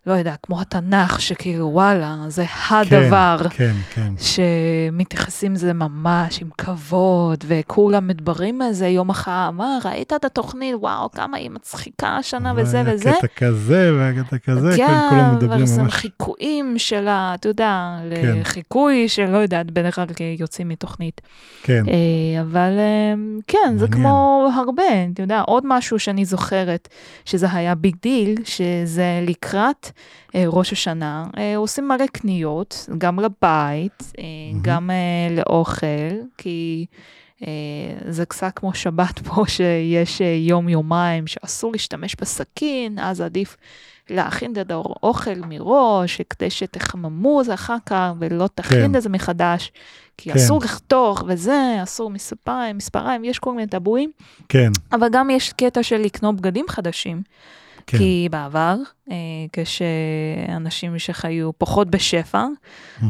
[0.06, 3.36] לא יודע, כמו התנ"ך, שכאילו וואלה, זה הדבר.
[3.50, 4.12] כן, כן.
[4.18, 10.74] שמתייחסים לזה ממש עם כבוד, וכולם מדברים על זה יום אחר, מה, ראית את התוכנית,
[10.80, 13.10] וואו, כמה היא מצחיקה השנה וזה וזה.
[13.10, 15.94] והקטע כזה והקטע כזה, כן, כן, כולם מדברים ממש.
[15.94, 17.34] חיקויים של ה...
[17.34, 18.38] אתה יודע, כן.
[18.40, 20.06] לחיקוי של, לא יודעת, בדרך כלל
[20.38, 21.20] יוצאים מתוכנית.
[21.62, 23.14] כן, אה, אבל אה,
[23.46, 24.02] כן, זה מעניין.
[24.02, 26.88] כמו הרבה, אתה יודע, עוד משהו שאני זוכרת,
[27.24, 29.90] שזה היה big deal, שזה לקראת
[30.35, 34.62] ראש השנה, אה, עושים מלא קניות, גם לבית, אה, מהמם.
[34.62, 35.87] גם אה, לאוכל,
[36.38, 36.87] כי
[37.42, 37.48] אה,
[38.09, 43.56] זה קצת כמו שבת פה, שיש אה, יום-יומיים שאסור להשתמש בסכין, אז עדיף
[44.11, 48.96] להכין את האוכל מראש, כדי שתחממו את זה אחר כך, ולא תכין כן.
[48.96, 49.72] את זה מחדש,
[50.18, 50.37] כי כן.
[50.37, 54.11] אסור לחתוך וזה, אסור מספיים, מספריים, יש כל מיני טבואים,
[54.48, 57.22] כן, אבל גם יש קטע של לקנות בגדים חדשים.
[57.87, 57.99] כן.
[57.99, 58.77] כי בעבר,
[59.11, 59.16] אה,
[59.53, 62.44] כשאנשים שחיו פחות בשפע,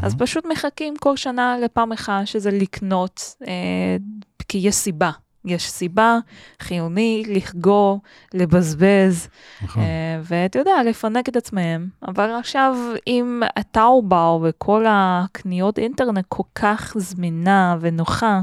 [0.02, 0.18] אז מהמם.
[0.18, 3.96] פשוט מחכים כל שנה לפעם אחת שזה לקנות, אה,
[4.48, 5.10] כי יש סיבה.
[5.46, 6.18] יש סיבה
[6.60, 8.00] חיוני לחגור,
[8.34, 9.28] לבזבז,
[9.62, 9.82] נכון.
[9.82, 11.88] אה, ואתה יודע, לפנק את עצמם.
[12.08, 18.40] אבל עכשיו, עם הטאובאו וכל הקניות אינטרנט כל כך זמינה ונוחה,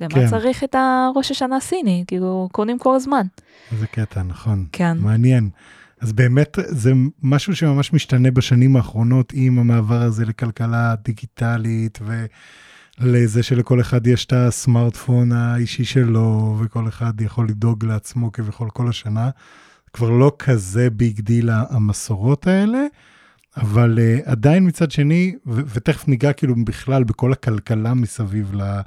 [0.00, 0.26] למה כן.
[0.26, 2.04] צריך את הראש השנה הסיני?
[2.06, 3.26] כאילו, קונים כל הזמן.
[3.72, 4.66] איזה קטע, נכון.
[4.72, 4.96] כן.
[4.98, 5.50] מעניין.
[6.00, 11.98] אז באמת זה משהו שממש משתנה בשנים האחרונות עם המעבר הזה לכלכלה דיגיטלית
[13.00, 18.88] ולזה שלכל אחד יש את הסמארטפון האישי שלו וכל אחד יכול לדאוג לעצמו כביכול כל
[18.88, 19.30] השנה.
[19.92, 22.86] כבר לא כזה big deal המסורות האלה,
[23.56, 28.80] אבל uh, עדיין מצד שני, ו- ותכף ניגע כאילו בכלל בכל הכלכלה מסביב ל-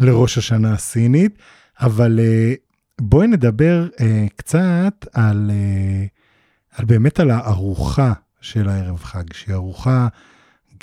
[0.00, 1.38] לראש השנה הסינית,
[1.80, 2.56] אבל uh,
[3.00, 4.00] בואי נדבר uh,
[4.36, 10.08] קצת על, uh, על באמת על הארוחה של הערב חג, שהיא ארוחה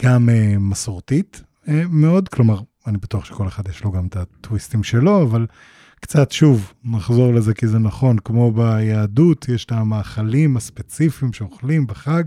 [0.03, 5.24] גם uh, מסורתית מאוד, כלומר, אני בטוח שכל אחד יש לו גם את הטוויסטים שלו,
[5.24, 5.45] אבל
[6.00, 12.24] קצת שוב, נחזור לזה כי זה נכון, כמו ביהדות, יש את המאכלים הספציפיים שאוכלים בחג,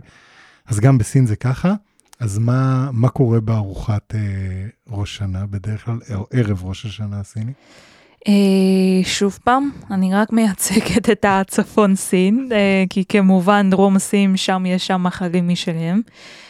[0.67, 1.75] אז גם בסין זה ככה.
[2.21, 4.21] אז מה, מה קורה בארוחת אה,
[4.89, 7.53] ראש שנה בדרך כלל, או ערב ראש השנה הסיני?
[8.29, 14.67] אה, שוב פעם, אני רק מייצגת את הצפון סין, אה, כי כמובן דרום סין, שם
[14.67, 16.03] יש שם מאכלים משלהם.
[16.07, 16.44] אה,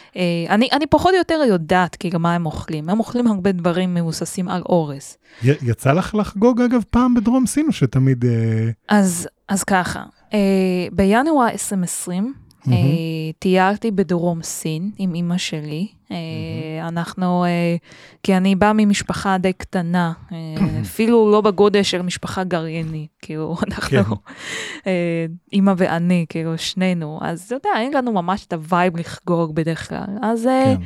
[0.49, 2.89] אני, אני פחות או יותר יודעת כאילו מה הם אוכלים.
[2.89, 5.17] הם אוכלים הרבה דברים מבוססים על אורז.
[5.43, 8.25] י, יצא לך לחגוג אגב פעם בדרום סין או שתמיד...
[8.25, 10.39] אה, אז, אז ככה, אה,
[10.91, 12.33] בינואר 2020,
[12.67, 12.95] אה, מהמם.
[13.39, 15.87] טיילתי בדרום סין עם אימא שלי.
[16.11, 17.75] אה, אנחנו, אה,
[18.23, 20.37] כי אני באה ממשפחה די קטנה, אה,
[20.81, 24.15] אפילו לא בגודל של משפחה גרעינית, כאילו, אנחנו,
[24.87, 29.55] אה, אימא ואני, כאילו, שנינו, אז אתה יודע, אין לנו ממש את ה vibe לחגוג
[29.55, 30.17] בדרך כלל.
[30.21, 30.83] אז אה, כן.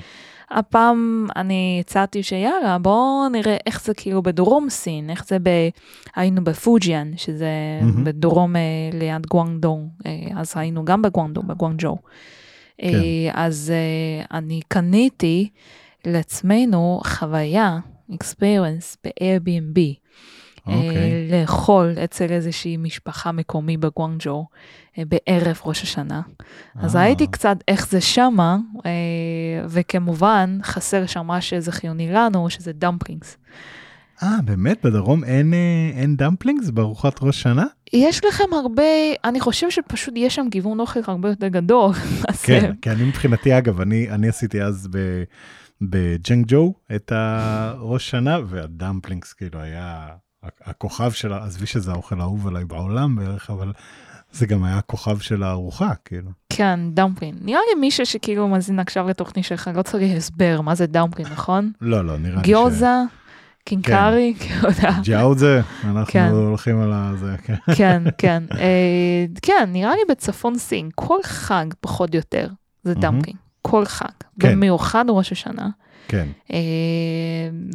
[0.51, 5.49] הפעם אני הצעתי שיאללה, בואו נראה איך זה כאילו בדרום סין, איך זה ב...
[6.15, 7.47] היינו בפוג'יאן, שזה
[7.81, 8.03] מהמם.
[8.03, 8.61] בדרום אה,
[8.93, 11.97] ליד גואנגדונג, אה, אז היינו גם בגואנגדונג, בגואנג'ו.
[12.83, 13.31] אה, כן.
[13.33, 15.49] אז אה, אני קניתי
[16.05, 17.79] לעצמנו חוויה,
[18.11, 19.79] experience ב-Airbnb.
[20.69, 21.31] אה, אוקיי.
[21.31, 24.45] לאכול אצל איזושהי משפחה מקומי בגואנג'ו
[24.97, 26.21] אה, בערב ראש השנה.
[26.75, 28.57] אז אה, ראיתי קצת איך זה שמה,
[29.67, 33.37] וכמובן חסר שם מה שזה חיוני לנו, שזה דמפלינגס.
[34.23, 34.85] אה, באמת?
[34.85, 35.53] בדרום אין,
[35.93, 37.65] אין דמפלינגס בארוחת ראש שנה?
[37.93, 38.83] יש לכם הרבה,
[39.23, 41.93] אני חושב שפשוט יש שם גיוון אוכל הרבה יותר גדול.
[42.45, 45.23] כן, כי אני מבחינתי, אגב, אני, אני עשיתי אז ב,
[45.81, 50.07] בג'נגג'ו את הראש שנה, והדמפלינגס כאילו היה
[50.65, 53.71] הכוכב של, עזבי שזה האוכל האהוב עליי בעולם בערך, אבל
[54.31, 56.29] זה גם היה הכוכב של הארוחה, כאילו.
[56.49, 57.35] כן, דמפלין.
[57.41, 61.71] נראה לי מישהו שכאילו מאזין עכשיו לתוכנית שלך, לא צריך הסבר מה זה דמפלין, נכון?
[61.81, 62.45] לא, לא, נראה לי ש...
[62.45, 62.95] גיוזה,
[63.65, 64.91] קינקרי, כאילו, יודע.
[65.03, 66.29] ג'אודזה, אנחנו כן.
[66.31, 67.55] הולכים על הזה, כן.
[67.75, 68.43] כן, כן.
[68.51, 72.47] אה, כן, נראה לי בצפון סין, כל חג פחות או יותר
[72.83, 72.93] זה.
[72.93, 73.35] דמפלין.
[73.61, 74.05] כל חג.
[74.39, 74.51] כן.
[74.51, 75.69] במיוחד ראש השנה.
[76.09, 76.57] כן, אה,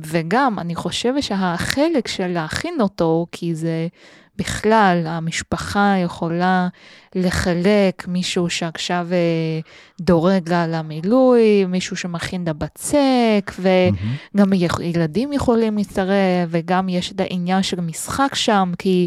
[0.07, 3.89] וגם, אני חושבת שהחלק של להכין אותו, כי זה
[4.37, 6.69] בכלל, המשפחה יכולה
[7.15, 9.61] לחלק מישהו שעכשיו אה,
[10.01, 13.53] דורג לה למילוי, מישהו שמכין את הבצק.
[13.59, 19.07] וגם יכ- ילדים יכולים להצטרף, וגם יש את העניין של משחק שם, כי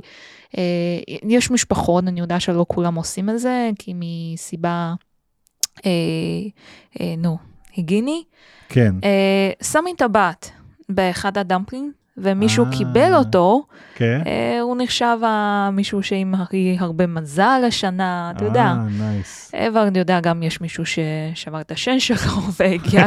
[0.58, 0.64] אה,
[1.30, 4.94] יש משפחות, אני יודעת שלא כולם עושים את זה, כי מסיבה,
[5.86, 5.92] אה,
[7.02, 7.38] אה, נו,
[7.76, 8.24] היגיני,
[8.70, 10.52] כן, אה, שמים טבעת
[10.90, 12.72] באחד הדמפלינג, ומישהו אה.
[12.72, 14.22] קיבל אותו, כן.
[14.28, 15.18] אה, הוא נחשב
[15.74, 18.64] מישהו שעם הכי הרבה מזל השנה, אתה יודע.
[18.64, 19.52] אה, nice.
[19.68, 22.18] אבל יודע, גם יש מישהו ששבר את השן שלו
[22.60, 23.06] והגיע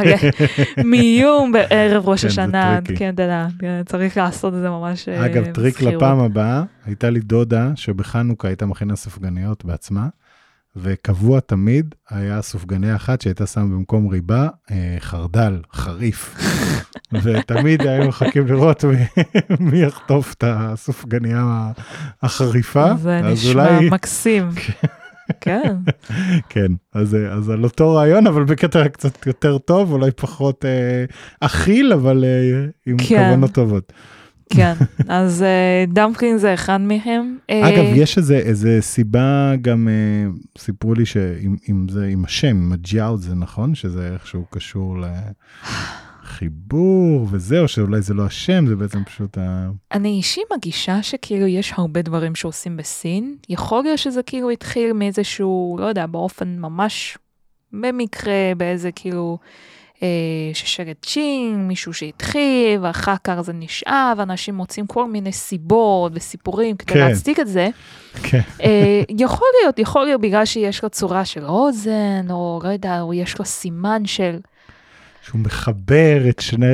[0.77, 2.99] למיון בערב ראש כן, זה השנה, tricky.
[2.99, 3.47] כן, אתה יודע,
[3.85, 5.81] צריך לעשות את זה ממש אה, אגב, טריק.
[5.81, 10.07] לפעם הבאה, הייתה לי דודה שבחנוכה הייתה מכינה סופגניות בעצמה,
[10.75, 16.35] וקבוע תמיד היה סופגניה אחת שהייתה שמה במקום ריבה אה, חרדל, חריף.
[17.23, 18.83] ותמיד היינו מחכים לראות
[19.59, 21.71] מי, יחטוף את הסופגניה
[22.21, 22.95] החריפה.
[22.97, 24.49] זה נשמע אולי, מקסים.
[25.41, 25.75] כן,
[26.49, 31.05] כן, אז, אה, אז על אותו רעיון, אבל בקטע קצת יותר טוב, אולי פחות אה,
[31.39, 33.27] אכיל, אבל אה, עם כן.
[33.27, 33.93] כוונות טובות.
[34.55, 34.73] כן,
[35.07, 37.37] אז אה, דמפלין זה אחד מהם.
[37.49, 42.71] אה, אגב, יש איזה, איזה סיבה גם, אה, סיפרו לי שעם זה, עם השם, עם
[42.73, 43.75] הג'יאוד זה נכון?
[43.75, 44.97] שזה איכשהו קשור
[46.23, 49.69] לחיבור וזה, או שאולי זה לא השם, זה בעצם פשוט ה...
[49.91, 53.35] אני אישי מגישה שכאילו יש הרבה דברים שעושים בסין.
[53.49, 57.17] יכול להיות שזה כאילו התחיל מאיזשהו, לא יודע, באופן ממש
[57.73, 59.37] במקרה, באיזה כאילו...
[60.03, 60.07] אה,
[60.53, 66.93] ששרת צ'ינג, מישהו שהתחיל, ואחר כך זה נשאר, ואנשים מוצאים כל מיני סיבות וסיפורים כדי
[66.93, 66.99] כן.
[66.99, 67.69] להצדיק את זה.
[68.23, 73.01] כן, אה, יכול להיות, יכול להיות בגלל שיש לו צורה של אוזן, או לא יודע,
[73.01, 74.37] או יש לו סימן של...
[75.25, 76.65] שהוא מחבר את שני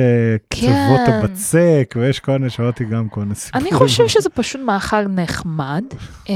[0.48, 1.12] קצוות כן.
[1.12, 3.66] הבצק, ויש כל מיני, שמעתי גם כל מיני סיפורים.
[3.66, 5.84] אני חושב שזה פשוט מאכל נחמד,
[6.28, 6.34] אה.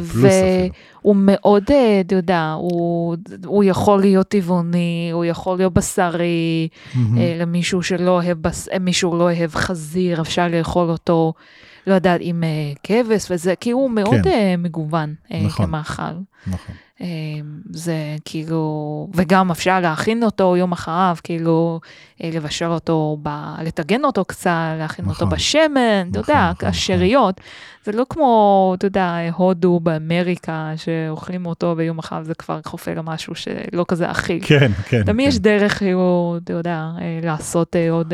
[0.00, 6.68] והוא מאוד, אה, אתה יודע, הוא, הוא יכול להיות טבעוני, הוא יכול להיות בשרי.
[6.96, 8.68] אה, למישהו שלא אוהב, בס...
[8.80, 11.32] מישהו לא אוהב חזיר, אפשר לאכול אותו,
[11.86, 12.44] לא יודעת, עם
[12.82, 14.60] כבש וזה, כי הוא מאוד כן.
[14.62, 15.66] מגוון נכון.
[15.66, 16.02] כמאכל.
[16.46, 16.74] נכון.
[17.02, 17.08] אה,
[17.70, 21.80] זה כאילו, וגם אפשר להכין אותו יום אחריו, כאילו,
[22.22, 23.28] אה, לבשל אותו, ב...
[23.62, 25.26] לטגן אותו קצת, להכין נכון.
[25.26, 27.40] אותו בשמן, אתה נכון, יודע, נכון, השאריות.
[27.84, 33.34] זה לא כמו, אתה יודע, הודו באמריקה, שאוכלים אותו ויום אחריו זה כבר חופר למשהו
[33.34, 34.40] שלא כזה אכיל.
[34.42, 35.02] כן, כן.
[35.04, 35.28] תמיד כן.
[35.28, 38.12] יש דרך, כאילו, אתה יודע, אה, לעשות אה, עוד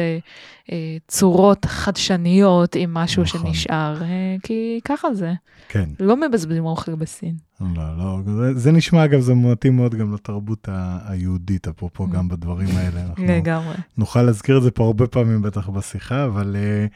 [1.08, 3.40] צורות חדשניות עם משהו נכון.
[3.46, 5.32] שנשאר, אה, כי ככה זה.
[5.68, 5.88] כן.
[6.00, 7.34] לא מבזבזים אוכל בסין.
[7.60, 12.10] לא, לא, זה, זה נשמע אגב, זה מתאים מאוד גם לתרבות ה- היהודית, אפרופו Mm.
[12.12, 13.00] גם בדברים האלה.
[13.18, 13.74] לגמרי.
[13.98, 16.86] נוכל להזכיר את זה פה הרבה פעמים בטח בשיחה, אבל אה,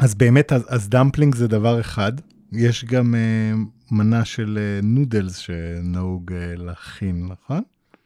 [0.00, 2.12] אז באמת, אז, אז דמפלינג זה דבר אחד.
[2.52, 3.52] יש גם אה,
[3.90, 7.62] מנה של אה, נודלס שנהוג אה, להכין, נכון?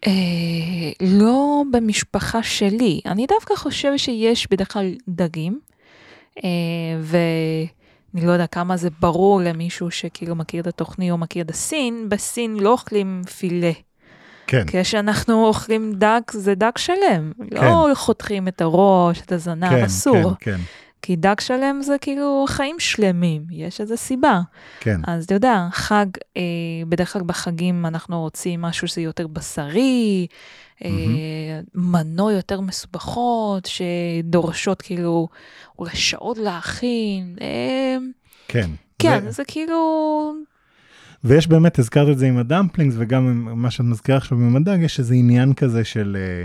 [0.06, 0.12] אה,
[1.00, 3.00] לא במשפחה שלי.
[3.06, 5.60] אני דווקא חושבת שיש בדרך כלל דגים,
[6.44, 6.50] אה,
[7.00, 12.08] ואני לא יודע כמה זה ברור למישהו שכאילו מכיר את התוכנית או מכיר את הסין,
[12.08, 13.72] בסין לא אוכלים פילה.
[14.46, 17.32] כן, כשאנחנו אוכלים דג, זה דג שלם.
[17.50, 20.34] לא חותכים את הראש, את הזנב, כן, אסור.
[20.40, 20.60] כן, כן,
[21.02, 24.40] כי דג שלם זה כאילו חיים שלמים, יש איזה סיבה.
[24.80, 26.42] כן, אז אתה יודע, חג, אה,
[26.88, 30.26] בדרך כלל בחגים אנחנו רוצים משהו שזה יותר בשרי,
[30.84, 30.90] אה,
[31.74, 35.28] מנות יותר מסובכות, שדורשות כאילו
[35.78, 37.36] אולי שעות להכין.
[37.40, 37.96] אה,
[38.48, 38.70] כן.
[38.98, 40.32] כן, ו- זה כאילו...
[41.24, 44.78] ויש באמת, הזכרת את זה עם הדמפלינגס, וגם עם מה שאת מזכירה עכשיו עם הדג,
[44.80, 46.44] יש איזה עניין כזה של, אה,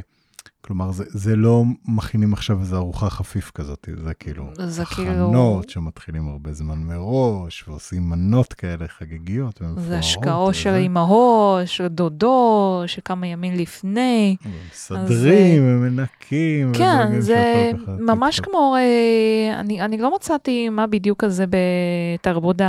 [0.65, 5.69] כלומר, זה, זה לא מכינים עכשיו איזו ארוחה חפיף כזאת, זה כאילו זה כאילו- הכנות
[5.69, 9.89] שמתחילים הרבה זמן מראש, ועושים מנות כאלה חגיגיות ומפוארות.
[9.89, 10.56] זה השקעות.
[10.56, 14.36] של אמהות, של דודות, שכמה ימים לפני.
[14.71, 16.73] מסדרים ומנקים.
[16.73, 18.39] כן, זה ממש.
[18.39, 22.62] כמו, אה, אני, אני לא מצאתי מה בדיוק הזה בתרבות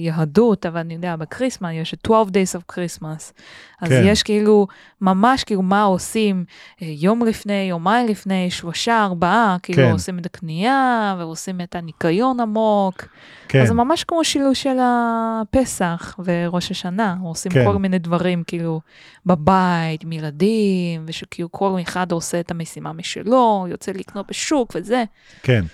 [0.00, 3.32] היהדות, אבל אני יודע, ב Christmas יש 12 days of Christmas.
[3.80, 4.02] אז כן.
[4.06, 4.66] יש כאילו,
[5.00, 9.92] ממש כאילו מה עושים אה, יום לפני, יומיים לפני, שלושה, ארבעה, כאילו כן.
[9.92, 13.04] עושים את הקנייה ועושים את הניקיון עמוק.
[13.48, 17.64] כן, אז זה ממש כמו שילוש של הפסח וראש השנה, עושים כן.
[17.64, 18.80] כל מיני דברים כאילו
[19.26, 25.04] בבית, עם ילדים, ושכאילו כל אחד עושה את המשימה משלו, יוצא לקנות בשוק וזה.
[25.42, 25.64] כן.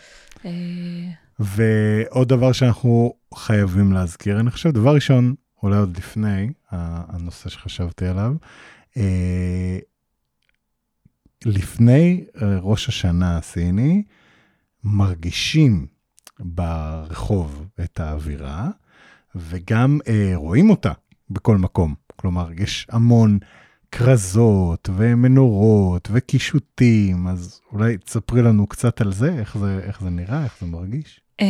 [0.44, 0.50] אה,
[1.38, 8.32] ועוד דבר שאנחנו חייבים להזכיר, אני חושב, דבר ראשון, אולי עוד לפני הנושא שחשבתי עליו,
[8.96, 9.78] אה,
[11.46, 14.02] לפני אה, ראש השנה הסיני,
[14.84, 15.86] מרגישים
[16.38, 18.68] ברחוב את האווירה,
[19.34, 20.92] וגם אה, רואים אותה
[21.30, 21.94] בכל מקום.
[22.16, 23.38] כלומר, יש המון
[23.92, 30.44] כרזות ומנורות וקישוטים, אז אולי תספרי לנו קצת על זה, איך זה, איך זה נראה,
[30.44, 31.20] איך זה מרגיש.
[31.40, 31.46] אה,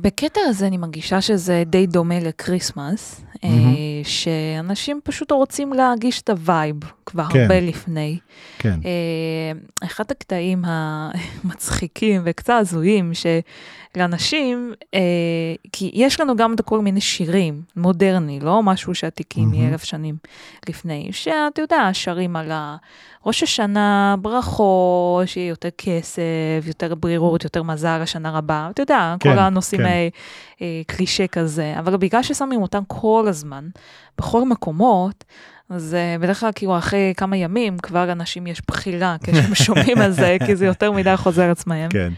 [0.00, 3.74] בקטע הזה אני מרגישה שזה די דומה ל Christmas, מהמם.
[4.04, 6.76] שאנשים פשוט רוצים להרגיש את ה vibe
[7.06, 7.40] כבר כן.
[7.40, 8.18] הרבה לפני.
[8.58, 13.12] כן, אה, אחד הקטעים המצחיקים וקצת הזויים
[13.96, 15.00] שלאנשים, אה,
[15.72, 19.70] כי יש לנו גם את כל מיני שירים מודרני, לא משהו שעתיקים מהמם.
[19.70, 20.16] מאלף שנים
[20.68, 22.52] לפני, שאתה יודע, שרים על
[23.26, 29.32] ראש השנה, ברכות, שיהיה יותר כסף, יותר ברירות, יותר מזל לשנה רבה, אתה יודע, כן,
[29.32, 29.86] כל הנושאים כן.
[29.86, 30.08] אה,
[30.62, 33.68] אה, קלישה כזה, אבל בגלל ששמים אותם כל הזמן,
[34.18, 35.24] בכל מקומות,
[35.70, 40.12] אז אה, בדרך כלל כאילו אחרי כמה ימים כבר אנשים יש בחירה כשהם שומעים על
[40.12, 41.88] זה, כי זה יותר מדי חוזר עצמם.
[41.90, 42.12] כן,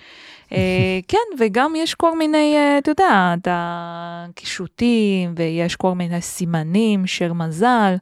[1.08, 7.32] כן, וגם יש כל מיני, אה, אתה יודע, את הקישוטים, ויש כל מיני סימנים של
[7.32, 7.96] מזל.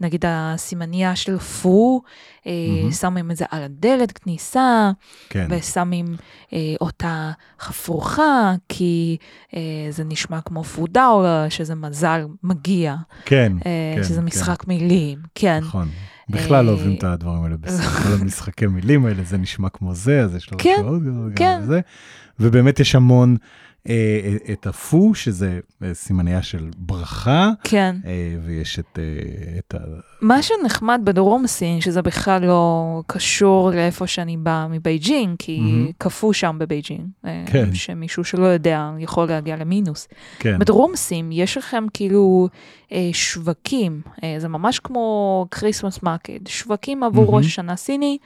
[0.00, 2.02] נגיד הסימניה של פו,
[2.46, 2.52] אה.
[2.92, 4.90] שמים את זה על הדלת כניסה,
[5.30, 6.06] כן, ושמים
[6.52, 9.16] אה, אותה הפוכה, כי
[9.54, 9.60] אה,
[9.90, 14.24] זה נשמע כמו 福到了, שזה מזל מגיע, כן, אה, כן, שזה כן.
[14.24, 15.58] משחק מילים, כן.
[15.62, 15.88] נכון.
[16.28, 17.56] בכלל לא אה, אוהבים את הדברים האלה
[18.02, 20.82] כל המשחקי מילים האלה, זה נשמע כמו זה, אז יש לו כן,
[21.36, 21.60] כן.
[22.40, 23.65] ובאמת יש המון אה,
[24.52, 27.96] את ה 福, שזה אה, סימניה של ברכה, כן.
[28.06, 29.78] אה, ויש את, אה, את ה...
[30.20, 35.90] מה שנחמד בדרום סין, שזה בכלל לא קשור לאיפה שאני באה מבייג'ינג, כי מהמם.
[35.98, 37.74] קפוא שם בבייג'ינג, אה, כן.
[37.74, 40.08] שמישהו שלא יודע יכול להגיע למינוס.
[40.38, 42.48] כן, בדרום סין יש לכם כאילו
[42.92, 47.36] אה, שווקים, אה, זה ממש כמו Christmas market, שווקים עבור מהמם.
[47.36, 48.18] ראש השנה סיני,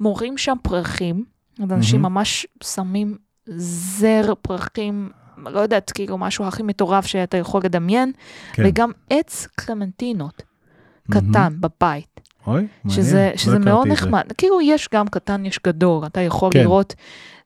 [0.00, 1.24] מוכרים שם פרחים,
[1.62, 2.14] אז אנשים מהמם.
[2.14, 8.12] ממש שמים זר פרחים, לא יודעת, כאילו משהו הכי מטורף שאתה יכול לדמיין,
[8.52, 8.62] כן.
[8.66, 10.42] וגם עץ קלמנטינות.
[11.10, 14.06] קטן בבית, אוי, מעניין, שזה, לא שזה הכרתי מאוד את זה.
[14.06, 14.32] נחמד.
[14.38, 16.60] כאילו יש גם קטן, יש גדול, אתה יכול כן.
[16.60, 16.94] לראות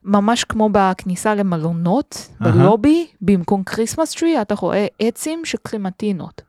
[0.03, 2.51] ממש כמו בכניסה למלונות, אהה.
[2.51, 6.41] בלובי, במקום Christmas tree, אתה רואה עצים של קלמנטינות.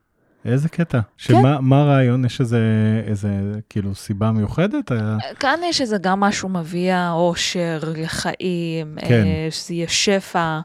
[0.45, 1.01] איזה קטע.
[1.01, 1.09] כן.
[1.34, 2.24] שמה מה הרעיון?
[2.24, 2.59] יש איזה,
[3.07, 3.28] איזה
[3.70, 4.90] כאילו סיבה מיוחדת?
[4.90, 9.24] היה- כאן יש איזה גם משהו מביא האושר לחיים, כן.
[9.26, 10.61] אה, שזה יהיה שפע.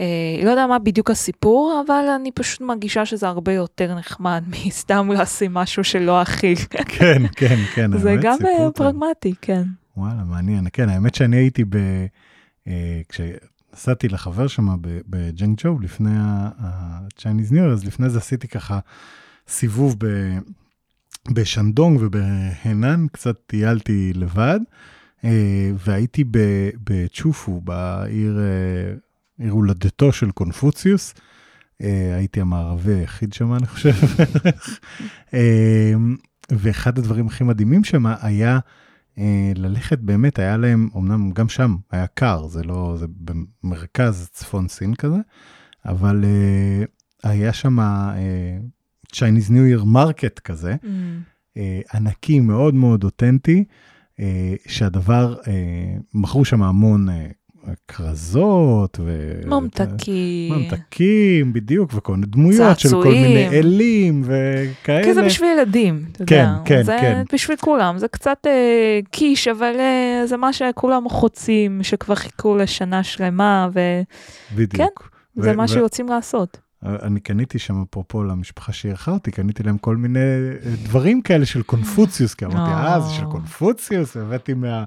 [0.00, 0.04] אה,
[0.44, 5.54] לא יודע מה בדיוק הסיפור, אבל אני פשוט מרגישה שזה הרבה יותר נחמד מסתם לשים
[5.54, 6.56] משהו שלא אכיל.
[6.88, 7.98] כן, כן, כן.
[7.98, 8.70] זה גם סיפור אה.
[8.72, 9.62] פרגמטי, כן.
[9.96, 10.64] וואלה, מעניין.
[10.72, 11.76] כן, האמת שאני הייתי ב...
[12.68, 13.00] אה,
[13.78, 18.78] כשנסעתי לחבר שם ב- בג'נגג'ו לפני ה-Chinese New אז לפני זה עשיתי ככה
[19.48, 20.38] סיבוב ב-
[21.32, 24.60] בשנדונג ובהנן, קצת טיילתי לבד,
[25.24, 26.24] אה, והייתי
[26.84, 28.94] בצ'ופו, בעיר אה,
[29.44, 31.14] עיר הולדתו של קונפוציוס.
[31.82, 33.94] אה, הייתי המערבי היחיד שם, אני חושב.
[36.50, 38.58] ואחד הדברים הכי מדהימים שם היה
[39.54, 43.06] ללכת, באמת, היה להם, אמנם גם שם היה קר, זה לא, זה
[43.64, 45.16] במרכז צפון סין כזה,
[45.86, 46.84] אבל אה,
[47.30, 48.58] היה שם אה,
[49.14, 50.86] Chinese New Year Market כזה, Mm.
[51.56, 53.64] אה, ענקי, מאוד מאוד אותנטי,
[54.20, 57.26] אה, שהדבר, אה, מכרו שם המון אה,
[57.88, 59.32] כרזות, ו...
[59.46, 60.54] ממתקים.
[60.54, 63.22] ממתקים, בדיוק, וכל מיני דמויות של כל צעצועים.
[63.22, 65.04] מיני אלים וכאלה.
[65.04, 66.62] כי זה בשביל ילדים, אתה כן, יודע.
[66.64, 67.22] כן, זה כן.
[67.32, 73.02] בשביל כולם, זה קצת אה, קיש, אבל אה, זה מה שכולם חוצים, שכבר חיכו לשנה
[73.02, 74.02] שלמה, וזה
[74.56, 75.10] בדיוק.
[75.36, 76.58] כן, ו- מה ו- שיוצאים לעשות.
[76.82, 81.62] אני קניתי שם, אפרופו למשפחה שאירחה אותי, קניתי להם כל מיני אה, דברים כאלה של
[81.62, 83.24] קונפוציוס, כי אמרתי, אה, זה של.
[83.24, 84.84] קונפוציוס, הבאתי מה...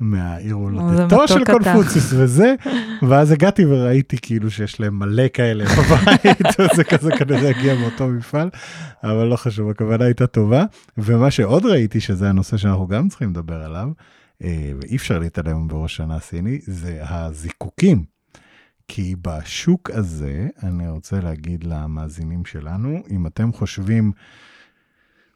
[0.00, 1.44] מהעיר הולדתו של.
[1.44, 2.54] קונפוציוס וזה,
[3.02, 8.50] ואז הגעתי וראיתי כאילו שיש להם מלא כאלה בבית, וזה כזה כנראה הגיע מאותו מפעל,
[9.02, 10.64] אבל לא חשוב, הכוונה הייתה טובה.
[10.98, 13.88] ומה שעוד ראיתי, שזה הנושא שאנחנו גם צריכים לדבר עליו,
[14.42, 18.04] אה, ואי אפשר להתעלם בראש שנה הסיני, זה הזיקוקים.
[18.88, 24.12] כי בשוק הזה, אני רוצה להגיד למאזינים שלנו, אם אתם חושבים,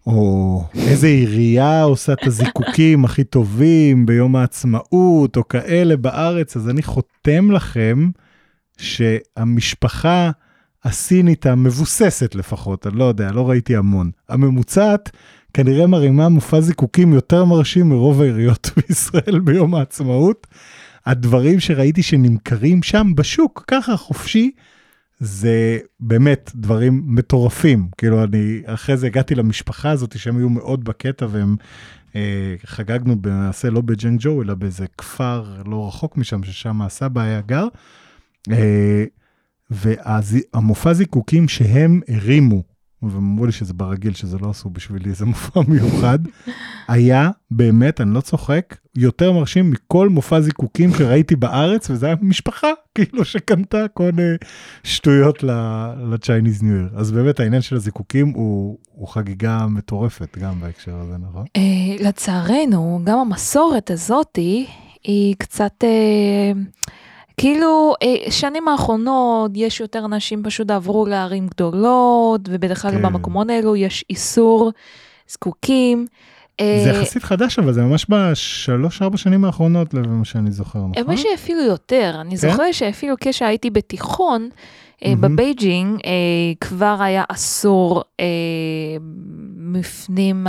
[0.09, 6.83] או איזה עירייה עושה את הזיקוקים הכי טובים ביום העצמאות, או כאלה בארץ, אז אני
[6.83, 8.11] חותם לכם
[8.79, 10.31] שהמשפחה
[10.85, 15.11] הסינית המבוססת לפחות, אני לא יודע, לא ראיתי המון, הממוצעת,
[15.55, 20.47] כנראה מרימה מופע זיקוקים יותר מרשים מרוב העיריות בישראל ביום העצמאות.
[21.07, 24.51] הדברים שראיתי שנמכרים שם בשוק, ככה חופשי,
[25.21, 27.89] זה באמת דברים מטורפים.
[27.99, 31.57] כאילו, אני אחרי זה הגעתי למשפחה הזאת, שהם היו מאוד בקטע, והם
[32.17, 37.67] אה, חגגנו למעשה לא בג'נג'ו, אלא באיזה כפר לא רחוק משם, ששם הסבא היה גר.
[38.51, 39.05] אה,
[39.71, 42.63] והמופע זיקוקים שהם הרימו,
[43.03, 46.19] והם אמרו לי שזה ברגיל, שזה לא עשו בשבילי איזה מופע מיוחד,
[46.89, 52.69] היה באמת, אני לא צוחק, יותר מרשים מכל מופע זיקוקים שראיתי בארץ, וזה היה משפחה,
[52.95, 54.37] כאילו שקנתה כל מיני
[54.83, 56.99] שטויות ל-Chinese New Year.
[56.99, 61.45] אז באמת העניין של הזיקוקים הוא, הוא חגיגה מטורפת גם בהקשר הזה, נכון?
[61.57, 64.67] אה, לצערנו, גם המסורת הזאתי
[65.05, 66.53] היא קצת, אה,
[67.39, 73.03] כאילו, אה, שנים האחרונות יש יותר אנשים פשוט עברו לערים גדולות, ובדרך כלל כן.
[73.03, 74.73] במקומות האלו יש איסור
[75.29, 76.07] זיקוקים.
[76.61, 80.93] אה, זה יחסית חדש, אבל זה ממש בשלוש-ארבע שנים האחרונות, למה שאני זוכר, נכון?
[80.97, 82.37] האמת שאפילו יותר, אני כן?
[82.37, 84.49] זוכרת שאפילו כשהייתי בתיכון,
[85.05, 85.21] מהמם.
[85.21, 86.01] בבייג'ינג
[86.61, 88.03] כבר היה אסור
[89.57, 90.47] מפנים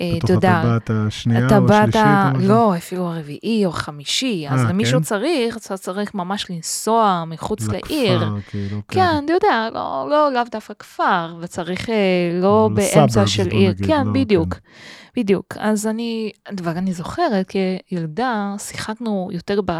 [0.00, 0.02] ה...
[0.04, 2.48] אה, אתה יודע, הטבעת השנייה או הטבעת השלישית ה- או משהו?
[2.48, 5.04] לא, אפילו הרביעי או חמישי, אז אה, למישהו כן?
[5.04, 8.18] צריך, אתה צריך ממש לנסוע מחוץ לעיר.
[8.18, 11.94] לכפר, כאילו, כן, אתה יודע, לא, לא לאו דווקא כפר, וצריך אה,
[12.42, 13.70] לא באמצע suburbs, של עיר.
[13.70, 14.54] נגיד, כן, לא, בדיוק.
[14.54, 14.60] כן.
[15.16, 15.46] בדיוק.
[15.58, 17.52] אז אני, כבר אני זוכרת,
[17.88, 19.72] כילדה, שיחקנו יותר ב...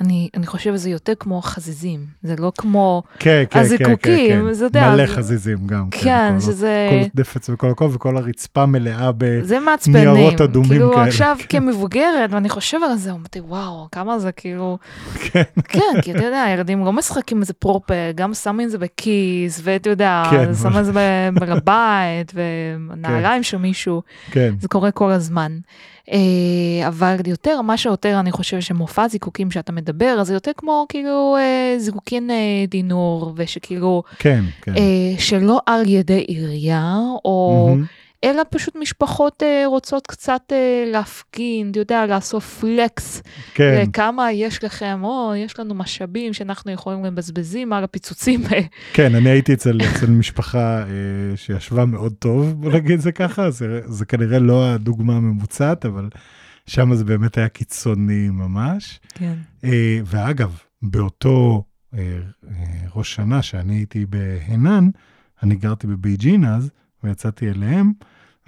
[0.00, 3.02] אני, אני חושבת שזה יותר כמו חזיזים, זה לא כמו...
[3.18, 3.96] כן, כן, כן, הזיקוקים,
[4.40, 4.52] כן, כן.
[4.52, 5.90] זה יודע, מלא חזיזים גם.
[5.90, 6.88] כן, כל- שזה...
[6.90, 9.40] כל דפץ וכל הכל, וכל הרצפה מלאה ב...
[9.42, 10.08] זה מעצבנים.
[10.12, 11.60] ניירות אדומים כאילו כאלה, עכשיו כן.
[11.60, 14.78] כמבוגרת, ואני חושבת על זה, אמרתי, וואו, כמה זה כאילו...
[15.14, 19.60] כן, כן, כי אתה יודע, הילדים לא משחקים איזה פרופר, גם שמים את זה בכיס,
[19.64, 25.10] ואתה יודע, כן, שמים את זה ב- לבית, ונעליים של מישהו, כן, זה קורה כל
[25.10, 25.52] הזמן.
[26.12, 30.86] אה, אבל יותר, מה שיותר אני חושבת שמופע זיקוקים שאתה מדבר, אז זה יותר כמו
[30.88, 34.72] כאילו אה, זיקוקין אה, דינור, ושכאילו, כן, כן.
[35.18, 37.66] שלא על ידי עירייה, או...
[37.68, 37.84] מהמם.
[38.24, 43.22] אלא פשוט משפחות אה, רוצות קצת אה, להפגין, אתה יודע, לעשות פלקס,
[43.54, 48.40] כן, אה, כמה יש לכם, או יש לנו משאבים שאנחנו יכולים לבזבזים על הפיצוצים.
[48.52, 48.60] אה,
[48.92, 50.86] כן, אני הייתי אצל, אצל משפחה אה,
[51.36, 56.08] שישבה מאוד טוב, בוא נגיד זה ככה, זה, זה כנראה לא הדוגמה הממוצעת, אבל
[56.66, 59.00] שם זה באמת היה קיצוני ממש.
[59.14, 59.34] כן.
[59.64, 61.64] אה, ואגב, באותו
[61.94, 62.18] אה,
[62.48, 62.64] אה,
[62.94, 64.88] ראש שנה שאני הייתי בהנן,
[65.42, 66.70] אני גרתי בבייג'ין אז,
[67.04, 67.92] ויצאתי אליהם,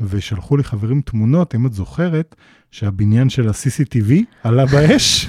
[0.00, 2.34] ושלחו לי חברים תמונות, אם את זוכרת,
[2.70, 5.28] שהבניין של ה-CCTV עלה באש.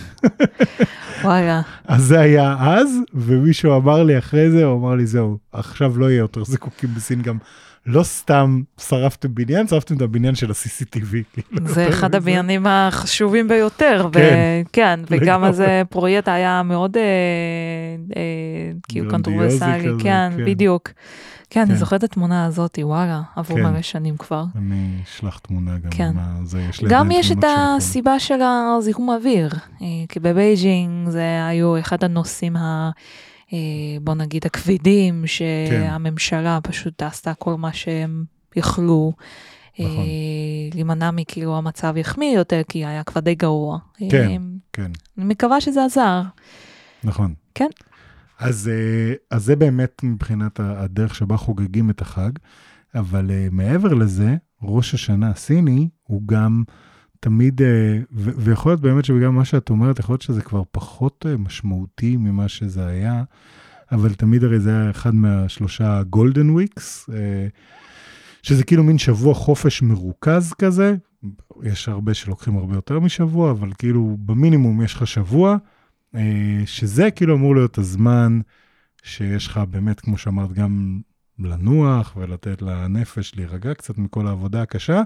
[1.24, 5.98] וואלה, אז זה היה אז, ומישהו אמר לי אחרי זה, הוא אמר לי, זהו, עכשיו
[5.98, 7.38] לא יהיה יותר זיקוקים בסין גם.
[7.86, 11.16] לא סתם שרפתם בניין, שרפתם את הבניין של ה-CCTV.
[11.34, 11.68] כאילו.
[11.68, 14.20] זה אחד הבניינים החשובים ביותר, כן,
[14.70, 15.48] וכן, וגם לגמרי.
[15.48, 17.04] איזה פרויקט היה מאוד אה,
[18.16, 20.46] אה, כאילו קונטרוברסלי, כן, כן.
[20.46, 20.90] בדיוק.
[21.50, 21.76] כן, אני כן.
[21.76, 23.64] זוכרת את התמונה הזאת, וואלה, עברו כן.
[23.64, 24.44] מלא שנים כבר.
[24.56, 25.90] אני אשלח תמונה גם.
[25.92, 26.12] כן.
[26.44, 27.44] זה, יש גם יש את.
[27.48, 29.50] הסיבה של הזיהום האוויר,
[29.82, 32.90] אה, כי בבייג'ינג זה היו אחד הנושאים ה...
[33.54, 33.58] אה,
[34.02, 35.28] בוא נגיד הכבדים, כן.
[35.28, 38.26] שהממשלה פשוט עשתה כל מה שהם
[38.56, 39.14] יכלו.
[39.80, 40.06] אה, נכון.
[40.74, 43.78] להימנע מכאילו המצב יחמיר יותר, כי היה כבר די גרוע.
[44.10, 44.30] כן.
[44.30, 44.38] אה,
[44.74, 46.22] כן, אני מקווה שזה עזר.
[47.04, 47.34] נכון.
[47.56, 47.70] כן.
[48.40, 48.72] אז,
[49.32, 52.32] אז זה באמת מבחינת הדרך שבה חוגגים את החג,
[52.96, 56.64] אבל מעבר לזה, ראש השנה הסיני הוא גם
[57.24, 61.26] תמיד, אה, ו- ויכול להיות באמת שבגלל מה שאת אומרת, יכול להיות שזה כבר פחות
[61.30, 63.24] אה, משמעותי ממה שזה היה,
[63.92, 67.10] אבל תמיד הרי זה היה אחד מהשלושה גולדן וויקס,
[68.44, 70.96] שזה כאילו מין שבוע חופש מרוכז כזה.
[71.64, 75.58] יש הרבה שלוקחים הרבה יותר משבוע, אבל כאילו במינימום יש לך שבוע,
[76.16, 78.40] אה, שזה כאילו אמור להיות הזמן
[79.04, 81.02] שיש לך באמת, כמו שאמרת, גם
[81.40, 85.02] לנוח ולתת לנפש להירגע קצת מכל העבודה הקשה,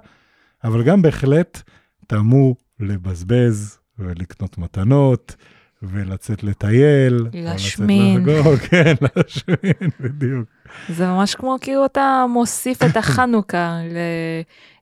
[0.63, 1.61] אבל גם בהחלט
[2.07, 5.35] אתה אמור לבזבז ולקנות מתנות
[5.83, 7.19] ולצאת לטייל.
[7.19, 8.25] או לצאת להשמין.
[8.25, 10.49] לחגוג, כן, להשמין, בדיוק.
[10.89, 13.97] זה ממש כמו כאילו אתה מוסיף את החנוכה, ל...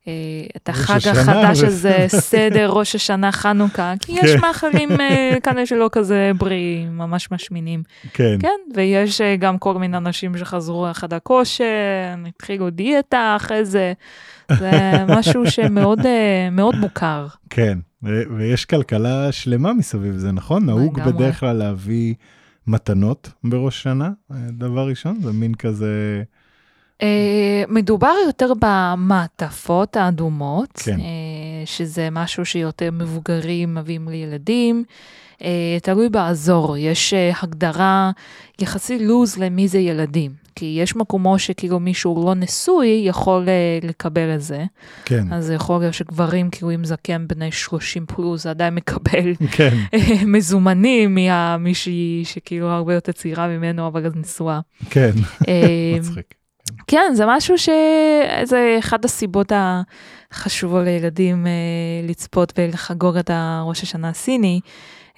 [0.07, 0.13] אה,
[0.55, 4.41] את החג החדש הזה, סדר ראש השנה חנוכה, כי יש כן.
[4.41, 7.83] מאכלים אה, כאלה שלא כזה בריאים, ממש משמינים.
[8.13, 11.65] כן, כן, ויש אה, גם כל מיני אנשים שחזרו לחדר כושר,
[12.27, 13.93] התחילו דיאטה אחרי זה,
[14.51, 14.71] זה
[15.17, 15.99] משהו שמאוד
[16.51, 17.27] מאוד מוכר.
[17.49, 20.65] כן, ו- ויש כלכלה שלמה מסביב זה, נכון?
[20.65, 20.99] נהוג.
[20.99, 22.13] בדרך כלל להביא
[22.67, 26.23] מתנות בראש שנה, אה, דבר ראשון, זה מין כזה,
[27.01, 30.99] אה, מדובר יותר במעטפות האדומות, כן.
[30.99, 31.05] אה,
[31.65, 34.83] שזה משהו שיותר מבוגרים מביאים לילדים.
[35.81, 38.11] תלוי באזור, יש הגדרה
[38.59, 40.44] יחסי לוז למי זה ילדים.
[40.55, 44.63] כי יש מקומות שכאילו מישהו לא נשוי יכול אה, לקבל את זה.
[45.05, 49.77] כן, אז יכול להיות שגברים כאילו עם זקן בני 30 פלוס עדיין מקבל כן,
[50.25, 54.59] מזומנים ממישהי שכאילו הרבה יותר צעירה ממנו אבל אז נשואה.
[54.89, 55.11] כן,
[55.47, 56.33] אה, מצחיק.
[56.87, 59.51] כן, זה משהו שזה אחד הסיבות
[60.31, 61.51] החשובות לילדים אה,
[62.07, 64.59] לצפות ולחגוג את הראש השנה הסיני.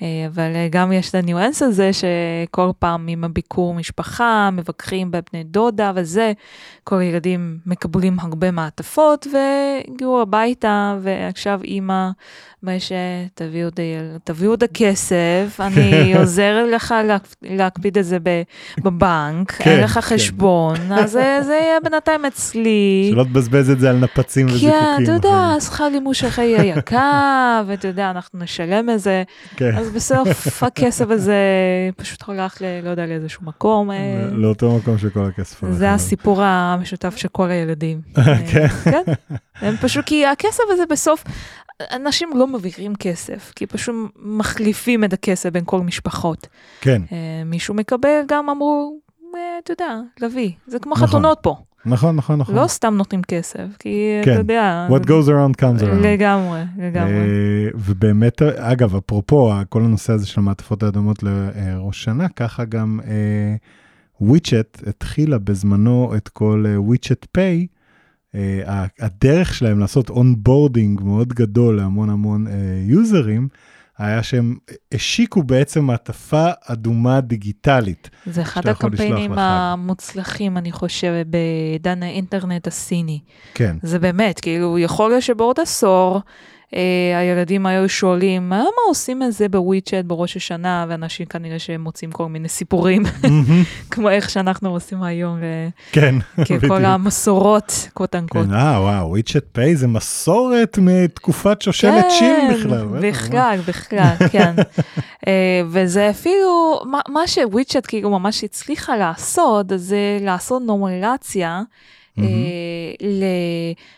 [0.01, 5.43] אה, אבל אה, גם יש את הניואנס הזה שכל פעם עם הביקור משפחה, מבקרים בבני
[5.43, 6.31] דודה וזה,
[6.83, 12.09] כל הילדים מקבלים הרבה מעטפות והגיעו הביתה ועכשיו אימא,
[12.63, 13.69] מה שתביאו
[14.23, 18.17] תביאו את הכסף, אני עוזרת לך להק- להקפיד את זה
[18.83, 20.01] בבנק, כן, אין לך כן.
[20.01, 23.09] חשבון, אז זה זה יהיה בינתיים אצלי.
[23.11, 24.69] שלא תבזבז את זה על נפצים וזיקוקים.
[24.97, 25.53] כן, אתה יודע.
[25.59, 29.23] שכר לימוד שלך יהיה יקר, ואתה יודע, אנחנו נשלם את זה.
[29.55, 31.35] כן, אז אז בסוף הכסף הזה
[31.97, 33.91] פשוט הולך, ל- לא יודע, לאיזשהו מקום.
[33.91, 35.93] אה, לאותו מקום שכל הכסף הולך זה.
[35.93, 38.01] הסיפור המשותף של כל הילדים.
[38.51, 38.67] כן.
[38.67, 39.03] כן.
[39.55, 41.23] הם פשוט, כי הכסף הזה בסוף,
[41.91, 46.47] אנשים לא מעבירים כסף, כי פשוט מחליפים את הכסף בין כל משפחות.
[46.81, 48.99] כן, אה, מישהו מקבל, גם אמרו,
[49.35, 50.51] אה, אתה יודע, להביא.
[50.67, 51.07] זה כמו נכון.
[51.07, 51.55] חתונות פה.
[51.87, 52.55] נכון, נכון, נכון.
[52.55, 54.31] לא סתם נותנים כסף, כי כן.
[54.31, 54.87] אתה יודע...
[54.89, 56.03] What goes around comes around.
[56.03, 57.13] לגמרי, לגמרי.
[57.13, 62.99] אה, ובאמת, אגב, אפרופו כל הנושא הזה של המעטפות האדומות לראש שנה, ככה גם
[64.21, 67.67] וויצ'ט התחילה בזמנו את כל וויצ'ט פיי.
[68.99, 72.45] הדרך שלהם לעשות onboarding מאוד גדול להמון המון
[72.85, 73.47] יוזרים,
[73.97, 74.57] היה שהם
[74.93, 78.09] השיקו בעצם מעטפה אדומה דיגיטלית.
[78.25, 79.31] זה אחד הקמפיינים.
[79.37, 83.19] המוצלחים, אני חושבת, בעידן האינטרנט הסיני.
[83.53, 86.21] כן, זה באמת, כאילו, יכול להיות שבעוד עשור,
[87.17, 91.81] הילדים היו שואלים, מה, מה עושים את זה ב WeChat בראש השנה, ואנשים כנראה שהם
[91.81, 93.03] מוצאים כל מיני סיפורים,
[93.91, 96.63] כמו איך שאנחנו עושים היום, אה, כן, בדיוק.
[96.71, 98.45] המסורות, קוט אנקוט.
[98.47, 102.87] כן, אה, וואו, וויצ'ט פיי זה מסורת מתקופת שושלת שין בכלל.
[103.01, 104.55] כן, בכלל, בכלל, כן.
[105.27, 111.61] אה, וזה אפילו, מה, מה שוויצ'ט כאילו ממש הצליחה לעשות, זה לעשות נורמלציה.
[112.19, 113.07] אה,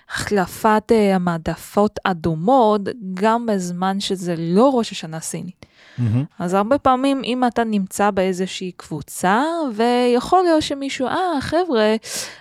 [0.10, 2.82] להחלפת אה, המעדפות אדומות,
[3.14, 5.66] גם בזמן שזה לא ראש השנה סינית.
[5.98, 6.24] מהמם.
[6.40, 9.44] אז הרבה פעמים אם אתה נמצא באיזושהי קבוצה,
[9.76, 11.96] ויכול להיות שמישהו, אה, חבר'ה,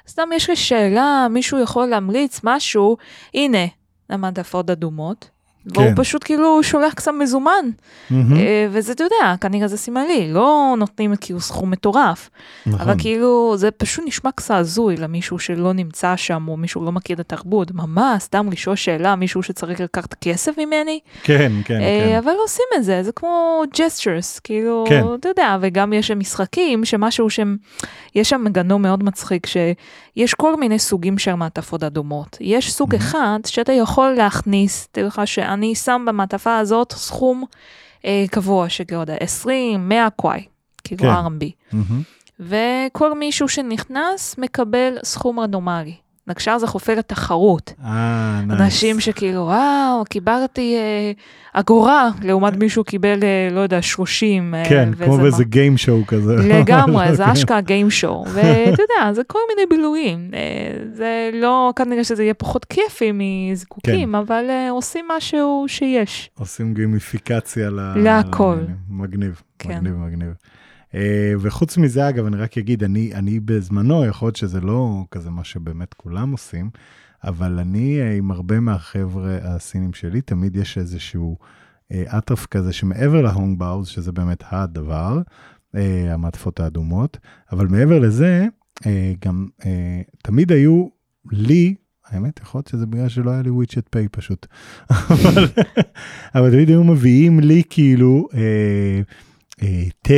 [0.09, 2.97] סתם יש לי שאלה, מישהו יכול להמליץ משהו,
[3.35, 3.67] הנה,
[4.09, 5.31] המעטפות אדומות.
[5.75, 5.95] והוא כן.
[5.97, 7.71] פשוט כאילו שולח קצת מזומן.
[8.13, 12.31] אה, וזה, אתה יודע, כנראה זה סמלי, לא נותנים כאילו סכום מטורף,
[12.67, 12.99] אבל נכון.
[12.99, 17.21] כאילו, זה פשוט נשמע קצת הזוי למישהו שלא נמצא שם, או מישהו לא מכיר את
[17.21, 22.17] התרבות, ממש, סתם לשאול שאלה, מישהו שצריך לקחת כסף ממני, כן, כן, אה, כן.
[22.17, 25.03] אבל עושים את זה, זה כמו gestures, כאילו, כן.
[25.21, 27.57] אתה יודע, וגם יש שם משחקים, שמשהו שהם,
[28.15, 32.37] יש שם מנגנון מאוד מצחיק, שיש כל מיני סוגים של מעטפות אדומות.
[32.41, 33.05] יש סוג מהמ.
[33.09, 35.23] אחד שאתה יכול להכניס, תראי לך
[35.59, 37.45] שאני שם במעטפה הזאת סכום
[38.05, 40.45] אה, קבוע, שכאילו, 20, 100 kuai,
[40.85, 41.09] כאילו כן.
[41.09, 41.45] RMB.
[41.73, 42.03] מהמ.
[42.41, 45.95] וכל מישהו שנכנס מקבל סכום רנדומלי.
[46.31, 47.73] עכשיו זה הופך לתחרות.
[47.85, 48.61] אה, nice.
[48.61, 51.13] אנשים שכאילו, וואו, קיבלתי אה,
[51.53, 54.55] אגורה, לעומת מישהו קיבל, אה, לא יודע, 30.
[54.55, 56.37] אה, כן, כמו באיזה גיים שואו כזה.
[56.55, 57.31] לגמרי, זה כן.
[57.31, 58.25] אשכרה גיים שואו.
[58.35, 60.31] ואתה יודע, זה כל מיני בילויים.
[60.35, 60.41] אה,
[60.93, 66.31] זה לא, כנראה שזה יהיה פחות כיפי מזיקוקים, אבל אה, עושים משהו שיש.
[66.39, 67.93] עושים גימיפיקציה ל...
[67.97, 68.45] להכל.
[68.45, 68.77] לעניינים.
[68.91, 69.79] מגניב, כן.
[69.79, 70.33] מגניב, מגניב.
[70.95, 75.31] אה, וחוץ מזה, אגב, אני רק אגיד, אני, אני בזמנו, יכול להיות שזה לא כזה
[75.31, 76.71] מה שבאמת כולם עושים,
[77.25, 81.37] אבל אני אה, עם הרבה מהחבר'ה הסינים שלי, תמיד יש איזשהו
[81.93, 85.21] אה, אטרף כזה שמעבר להונג באוז, שזה באמת הדבר,
[86.09, 87.19] המעטפות האדומות,
[87.53, 88.47] אבל מעבר לזה,
[89.25, 89.47] גם
[90.23, 90.89] תמיד היו
[91.33, 91.75] לי,
[92.07, 94.47] האמת, יכול להיות שזה בגלל שלא היה לי וויצ'ט פיי פשוט.
[94.91, 95.45] אבל,
[96.35, 98.29] אבל תמיד היו מביאים לי כאילו
[100.03, 100.15] תה,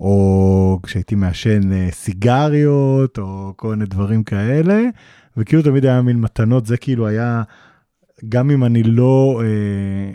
[0.00, 4.82] או כשהייתי מעשן אה, סיגריות, או כל מיני דברים כאלה,
[5.36, 7.42] וכאילו תמיד היה מין מתנות, זה כאילו היה,
[8.28, 9.42] גם אם אני לא...
[9.44, 10.12] אה,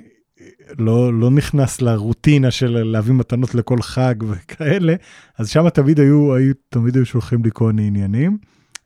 [0.79, 4.95] לא, לא נכנס לרוטינה של להביא מתנות לכל חג וכאלה,
[5.37, 8.37] אז שם תמיד היו, היו, תמיד היו שולחים לי כל מיני עניינים.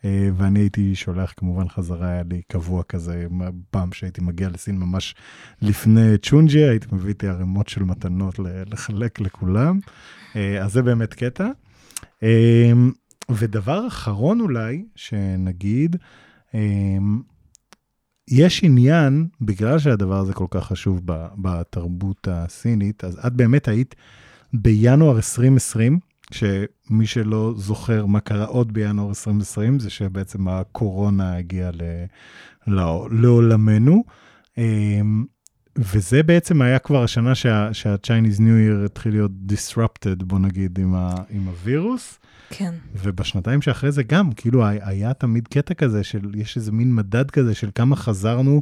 [0.05, 3.25] אה, ואני הייתי שולח כמובן חזרה, היה לי קבוע כזה,
[3.71, 5.15] פעם שהייתי מגיע לסין ממש
[5.61, 9.79] לפני צ'ונג'י, הייתי מביא איתי ערימות של מתנות לחלק לכולם,
[10.35, 11.47] אה, אז זה באמת קטע.
[12.23, 12.71] אה,
[13.31, 15.95] ודבר אחרון אולי, שנגיד,
[18.27, 21.01] יש עניין, בגלל שהדבר הזה כל כך חשוב
[21.37, 23.95] בתרבות הסינית, אז את באמת היית
[24.53, 25.99] בינואר 2020,
[26.31, 32.05] שמי שלא זוכר מה קרה עוד בינואר 2020, זה שבעצם הקורונה הגיעה ל-
[32.67, 34.03] לעו- לעולמנו.
[34.57, 35.25] אמ,
[35.77, 38.41] וזה בעצם היה כבר השנה שה- שה-Chinese New
[38.81, 42.19] Year התחיל להיות disrupted, בוא נגיד, עם, ה- עם הווירוס.
[42.49, 42.73] כן.
[43.03, 47.55] ובשנתיים שאחרי זה גם, כאילו היה תמיד קטע כזה של, יש איזה מין מדד כזה
[47.55, 48.61] של כמה חזרנו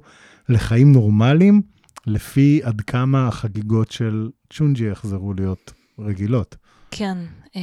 [0.49, 1.61] לחיים נורמליים,
[2.07, 6.55] לפי עד כמה החגיגות של צ'ונג'י יחזרו להיות רגילות.
[6.91, 7.17] כן,
[7.55, 7.61] אה,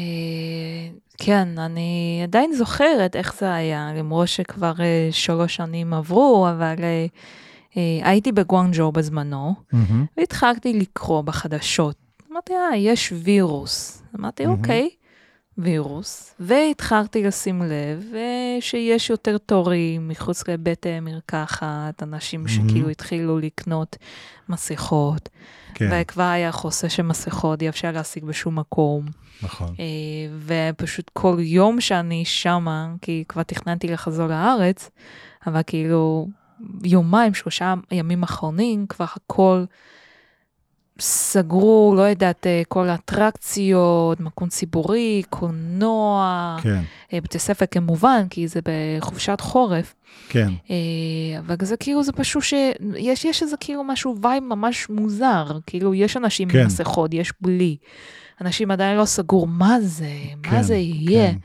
[1.18, 7.06] כן, אני עדיין זוכרת איך זה היה, למרות שכבר אה, שלוש שנים עברו, אבל אה,
[7.76, 9.54] אה, הייתי בגואנג'ו בזמנו,
[10.16, 11.96] והתחלתי לקרוא בחדשות.
[12.32, 14.02] אמרתי, אה, יש וירוס.
[14.18, 14.58] אמרתי, מהמם.
[14.58, 14.88] אוקיי.
[15.58, 22.48] וירוס, והתחלתי לשים לב אה, שיש יותר תורים מחוץ לבית מרקחת, אנשים.
[22.48, 23.96] שכאילו התחילו לקנות
[24.48, 25.28] מסכות,
[25.74, 29.06] כן, וכבר היה חוסר של מסכות, אי אפשר להשיג בשום מקום.
[29.42, 29.74] נכון.
[29.78, 29.84] אה,
[30.46, 34.90] ופשוט כל יום שאני שמה, כי כבר תכננתי לחזור לארץ,
[35.46, 36.28] אבל כאילו
[36.84, 39.64] יומיים, שלושה ימים אחרונים, כבר הכל
[41.00, 46.80] סגרו, לא יודעת, אה, כל האטרקציות, מקום ציבורי, קולנוע, כן,
[47.12, 49.94] אה, בתי ספר כמובן, כי זה בחופשת חורף.
[50.28, 55.58] כן, אה, אבל זה כאילו, זה פשוט שיש יש איזה כאילו משהו vibe ממש מוזר,
[55.66, 56.58] כאילו יש אנשים כן.
[56.58, 57.76] עם מסכות, יש בלי.
[58.40, 61.32] אנשים עדיין לא סגור מה זה, כן, מה זה יהיה.
[61.32, 61.38] כן.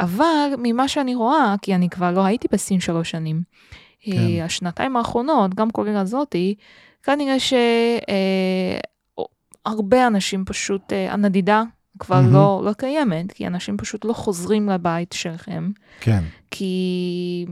[0.00, 3.42] אבל ממה שאני רואה, כי אני כבר לא הייתי בסין שלוש שנים,
[4.00, 4.12] כן.
[4.44, 6.54] השנתיים האחרונות, גם כולל הזאתי,
[7.06, 7.36] כנראה
[9.66, 11.62] שהרבה אנשים פשוט, אה, הנדידה
[11.98, 12.32] כבר מהמ.
[12.32, 15.70] לא, לא קיימת, כי אנשים פשוט לא חוזרים לבית שלהם.
[16.00, 17.46] כן, כי,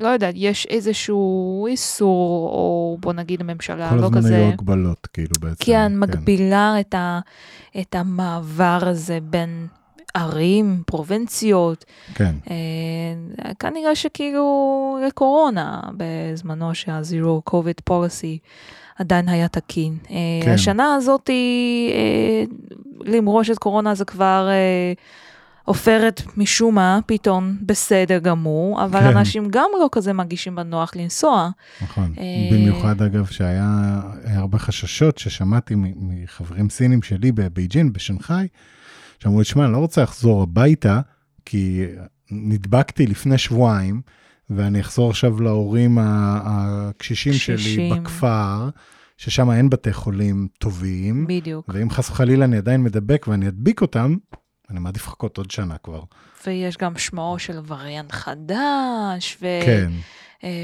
[0.00, 5.06] לא יודעת, יש איזשהו איסור, או בוא נגיד הממשלה כל לא הזמן כזה, היו הגבלות,
[5.06, 5.64] כאילו בעצם.
[5.64, 7.20] כן, מגבילה את, ה,
[7.80, 9.66] את המעבר הזה בין
[10.16, 11.84] ערים, פרובינציות.
[12.14, 18.38] כן, אה, כנראה שכאילו לקורונה, בזמנו שה-Zero COVID policy
[18.98, 19.96] עדיין היה תקין.
[20.10, 20.50] אה, כן.
[20.50, 22.44] השנה הזאת, אה,
[23.00, 24.48] למרוש את קורונה זה כבר...
[24.50, 24.92] אה,
[25.66, 29.16] עופרת משום מה, פתאום בסדר גמור, אבל כן.
[29.16, 31.50] אנשים גם לא כזה מרגישים בנוח לנסוע.
[31.82, 32.14] נכון.
[32.18, 38.48] אה, במיוחד, אגב, שהיה היה הרבה חששות ששמעתי מחברים סינים שלי בבייג'ין, בשנגחאי,
[39.18, 41.00] שאמרו לי, שמע, אני לא רוצה לחזור הביתה,
[41.44, 41.84] כי
[42.30, 44.00] נדבקתי לפני שבועיים,
[44.50, 47.90] ואני אחזור עכשיו להורים הקשישים שלי.
[47.94, 48.68] בכפר,
[49.16, 51.68] ששם אין בתי חולים טובים, בדיוק.
[51.68, 54.16] ואם חס וחלילה אני עדיין מדבק ואני אדביק אותם,
[54.70, 56.02] אני מעדיף לחכות עוד שנה כבר.
[56.46, 59.46] ויש גם שמועות של וריאנט חדש, ו...
[59.66, 59.92] כן,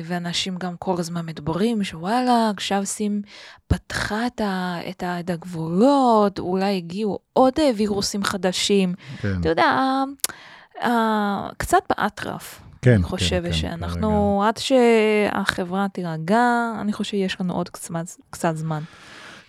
[0.05, 3.23] ואנשים גם כל הזמן מדברים שוואלה, עכשיו סין
[3.67, 8.95] פתחה את, ה, את, ה, את הגבולות, אולי הגיעו עוד אה, וירוסים חדשים.
[9.21, 10.05] כן, אתה יודע, אה,
[10.83, 12.61] אה, קצת באטרף.
[12.83, 12.95] כן.
[12.95, 17.93] אני חושבת כן, שאנחנו, עד שהחברה תירגע, אני חושבת שיש לנו עוד קצת,
[18.31, 18.83] קצת זמן.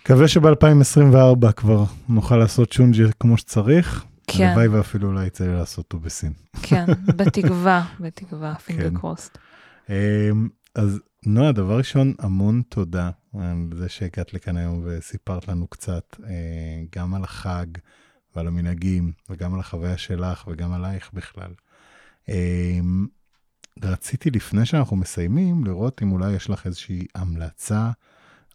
[0.02, 4.04] מקווה שב-2024 כבר נוכל לעשות שונג'י כמו שצריך.
[4.26, 6.32] כן, הלוואי ואפילו אולי יצא לי לעשות אותו בסין.
[6.62, 6.84] כן,
[7.16, 8.60] בתקווה, בתקווה, כן.
[8.60, 9.38] פינגר קרוסט.
[9.88, 16.16] אמ, אז נועה, דבר ראשון, המון תודה על זה שהגעת לכאן היום וסיפרת לנו קצת
[16.24, 17.66] אה, גם על החג
[18.36, 21.52] ועל המנהגים וגם על החוויה שלך וגם עלייך בכלל.
[22.28, 23.06] אמ,
[23.82, 27.90] רציתי לפני שאנחנו מסיימים לראות אם אולי יש לך איזושהי המלצה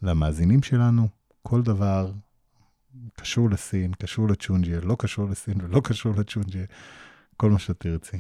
[0.02, 1.08] למאזינים שלנו,
[1.44, 2.12] כל דבר
[3.14, 6.64] קשור לסין, קשור לצ'ונג'י, לא קשור לסין ולא קשור לצ'ונג'י,
[7.38, 8.18] כל מה שתרצי.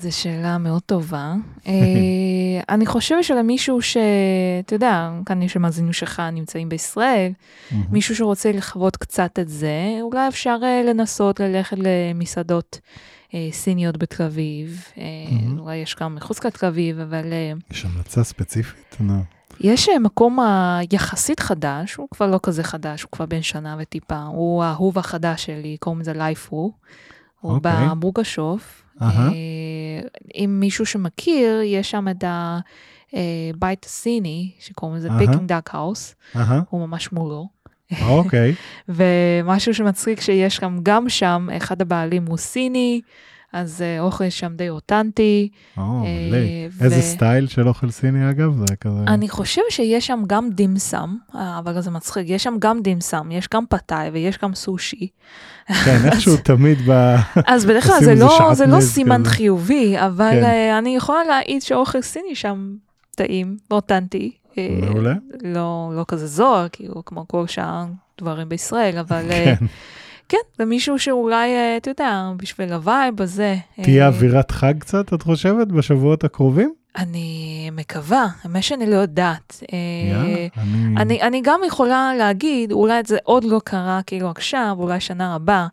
[0.00, 1.34] זו שאלה מאוד טובה.
[1.66, 1.72] אה,
[2.68, 3.96] אני חושבת שלמישהו ש...
[4.64, 7.32] אתה יודע, כאן יש מאזינים שלך נמצאים בישראל,
[7.90, 12.80] מישהו שרוצה לחוות קצת את זה, אולי אפשר אה, לנסות ללכת למסעדות
[13.34, 14.84] אה, סיניות בתל אביב.
[14.98, 15.04] אה.
[15.58, 18.96] אולי יש גם מחוץ לתל אביב, אבל אה, יש המלצה ספציפית?
[19.60, 24.22] יש מקום אה, יחסית חדש, הוא כבר לא כזה חדש, הוא כבר בן שנה וטיפה,
[24.22, 26.72] הוא האהוב החדש שלי, קוראים לזה לייפו.
[27.40, 27.72] הוא אוקיי.
[27.90, 28.82] בבוגרשוב.
[29.02, 30.00] אה,
[30.34, 35.08] אם מישהו שמכיר, יש שם את הבית הסיני, שקוראים לזה.
[35.18, 36.14] Peking Duck House,
[36.70, 37.48] הוא ממש מולו.
[38.02, 38.54] אוקיי.
[38.88, 43.00] ומשהו שמצחיק שיש גם, גם שם, אחד הבעלים הוא סיני,
[43.52, 45.48] אז אה, אוכל שם די אותנטי.
[45.78, 45.84] אה.
[46.32, 48.56] ו- איזה סטייל של אוכל סיני אגב?
[48.56, 49.00] זה כזה...
[49.06, 53.48] אני חושבת שיש שם גם דימסם, אה, אבל זה מצחיק, יש שם גם דימסם, יש
[53.54, 55.08] גם פתאי ויש גם סושי.
[55.84, 57.16] כן, איכשהו תמיד ב...
[57.46, 59.30] אז בדרך כלל עושים זה לא, זה לא סימן כזה.
[59.30, 60.74] חיובי, אבל כן.
[60.78, 62.74] אני יכולה להעיד שאוכל סיני שם
[63.16, 64.32] טעים ואותנטי.
[64.58, 65.14] אה, מעולה.
[65.42, 67.84] לא, לא כזה זוהר, כאילו, כמו כל שאר
[68.20, 69.54] דברים בישראל, אבל כן.
[70.28, 73.56] כן, זה מישהו שאולי, אה, אתה יודע, בשביל ה vibe הזה.
[73.82, 76.72] תהיה אה, אווירת חג קצת, את חושבת, בשבועות הקרובים?
[76.96, 79.62] אני מקווה, האמת שאני לא יודעת.
[79.72, 79.78] אה,
[80.10, 80.96] יאללה, אני...
[80.96, 85.66] אני, אני גם יכולה להגיד, אולי זה עוד לא קרה כאילו עכשיו, אולי שנה הבאה,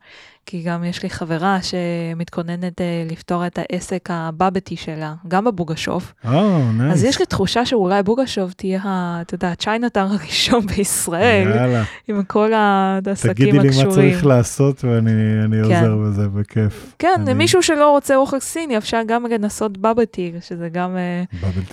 [0.46, 5.44] כי גם יש לי חברה שמתכוננת אה, לפתוח את העסק ה bubble tea שלה, גם
[5.44, 6.14] בבוגרשוב.
[6.24, 6.92] או, nice.
[6.92, 8.80] אז יש לי תחושה שאולי בוגרשוב תהיה,
[9.20, 13.90] אתה יודע, Chinatown הראשון בישראל, יאללה, עם כל העסקים תגידי לי מה הקשורים.
[13.90, 15.10] צריך לעשות ואני
[15.44, 15.84] אני כן.
[15.84, 16.94] עוזר בזה בכיף.
[16.98, 21.22] כן, אני- למישהו שלא רוצה אוכל סיני, אפשר גם לנסות בבתי, שזה גם אה,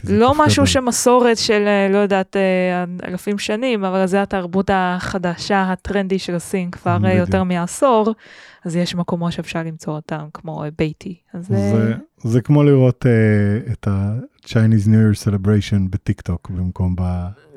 [0.10, 0.68] לא משהו.
[0.68, 6.72] שמסורת של, אה, לא יודעת, אה, אלפים שנים, אבל זה התרבות החדשה, הטרנדי של סין
[6.72, 7.16] כבר אה, בדיוק.
[7.20, 8.14] יותר מעשור.
[8.66, 11.18] אז יש מקומות שאפשר למצוא אותם, כמו ביתי.
[11.34, 11.94] אז זה,
[12.24, 17.02] זה כמו לראות uh, את ה-Chinese New Year Celebration בטיק טוק במקום ב...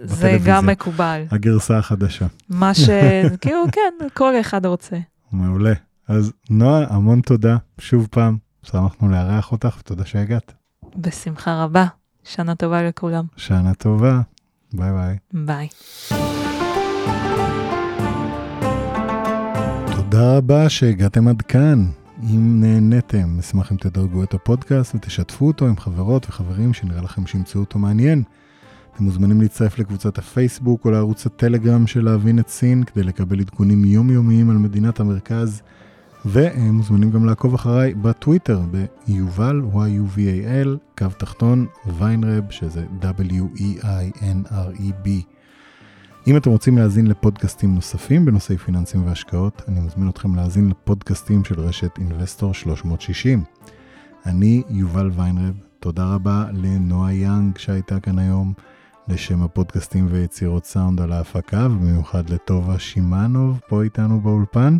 [0.02, 0.54] זה בטלוויזיה.
[0.56, 1.22] גם מקובל.
[1.30, 2.26] הגרסה החדשה.
[2.48, 2.88] מה ש...
[3.40, 4.96] כאילו, כן, כל אחד רוצה.
[5.32, 5.72] מעולה.
[6.08, 10.52] אז נועה, המון תודה, שוב פעם, שמחנו לארח אותך, ותודה שהגעת.
[10.96, 11.86] בשמחה רבה.
[12.24, 13.24] שנה טובה לכולם.
[13.36, 14.20] שנה טובה,
[14.72, 15.16] ביי ביי.
[15.32, 15.68] ביי.
[20.16, 21.86] תודה רבה שהגעתם עד כאן.
[22.22, 27.60] אם נהניתם, אשמח אם תדרגו את הפודקאסט ותשתפו אותו עם חברות וחברים שנראה לכם שימצאו
[27.60, 28.22] אותו מעניין.
[28.94, 33.84] אתם מוזמנים להצטרף לקבוצת הפייסבוק או לערוץ הטלגרם של להבין את סין כדי לקבל עדכונים
[33.84, 35.62] יומיומיים על מדינת המרכז,
[36.26, 38.60] ומוזמנים גם לעקוב אחריי בטוויטר
[39.06, 41.66] ביובל, y-u-v-a-l, קו תחתון,
[41.98, 43.66] ויינרב, שזה w-e-i-n-r-e-b.
[46.26, 51.60] אם אתם רוצים להאזין לפודקאסטים נוספים בנושאי פיננסים והשקעות, אני מזמין אתכם להאזין לפודקאסטים של
[51.60, 53.44] רשת אינבסטור 360.
[54.26, 58.52] אני יובל ויינרב, תודה רבה לנועה יאנג שהייתה כאן היום,
[59.08, 64.78] לשם הפודקאסטים ויצירות סאונד על ההפקה, ובמיוחד לטובה שמאנוב פה איתנו באולפן,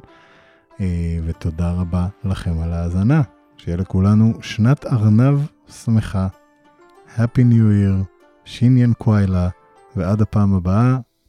[0.80, 3.22] אה, ותודה רבה לכם על ההאזנה.
[3.56, 5.38] שיהיה לכולנו שנת ארנב
[5.84, 6.28] שמחה,
[7.16, 8.04] Happy New Year,
[8.44, 9.48] שיניאן קוויילה,
[9.96, 10.98] ועד הפעם הבאה,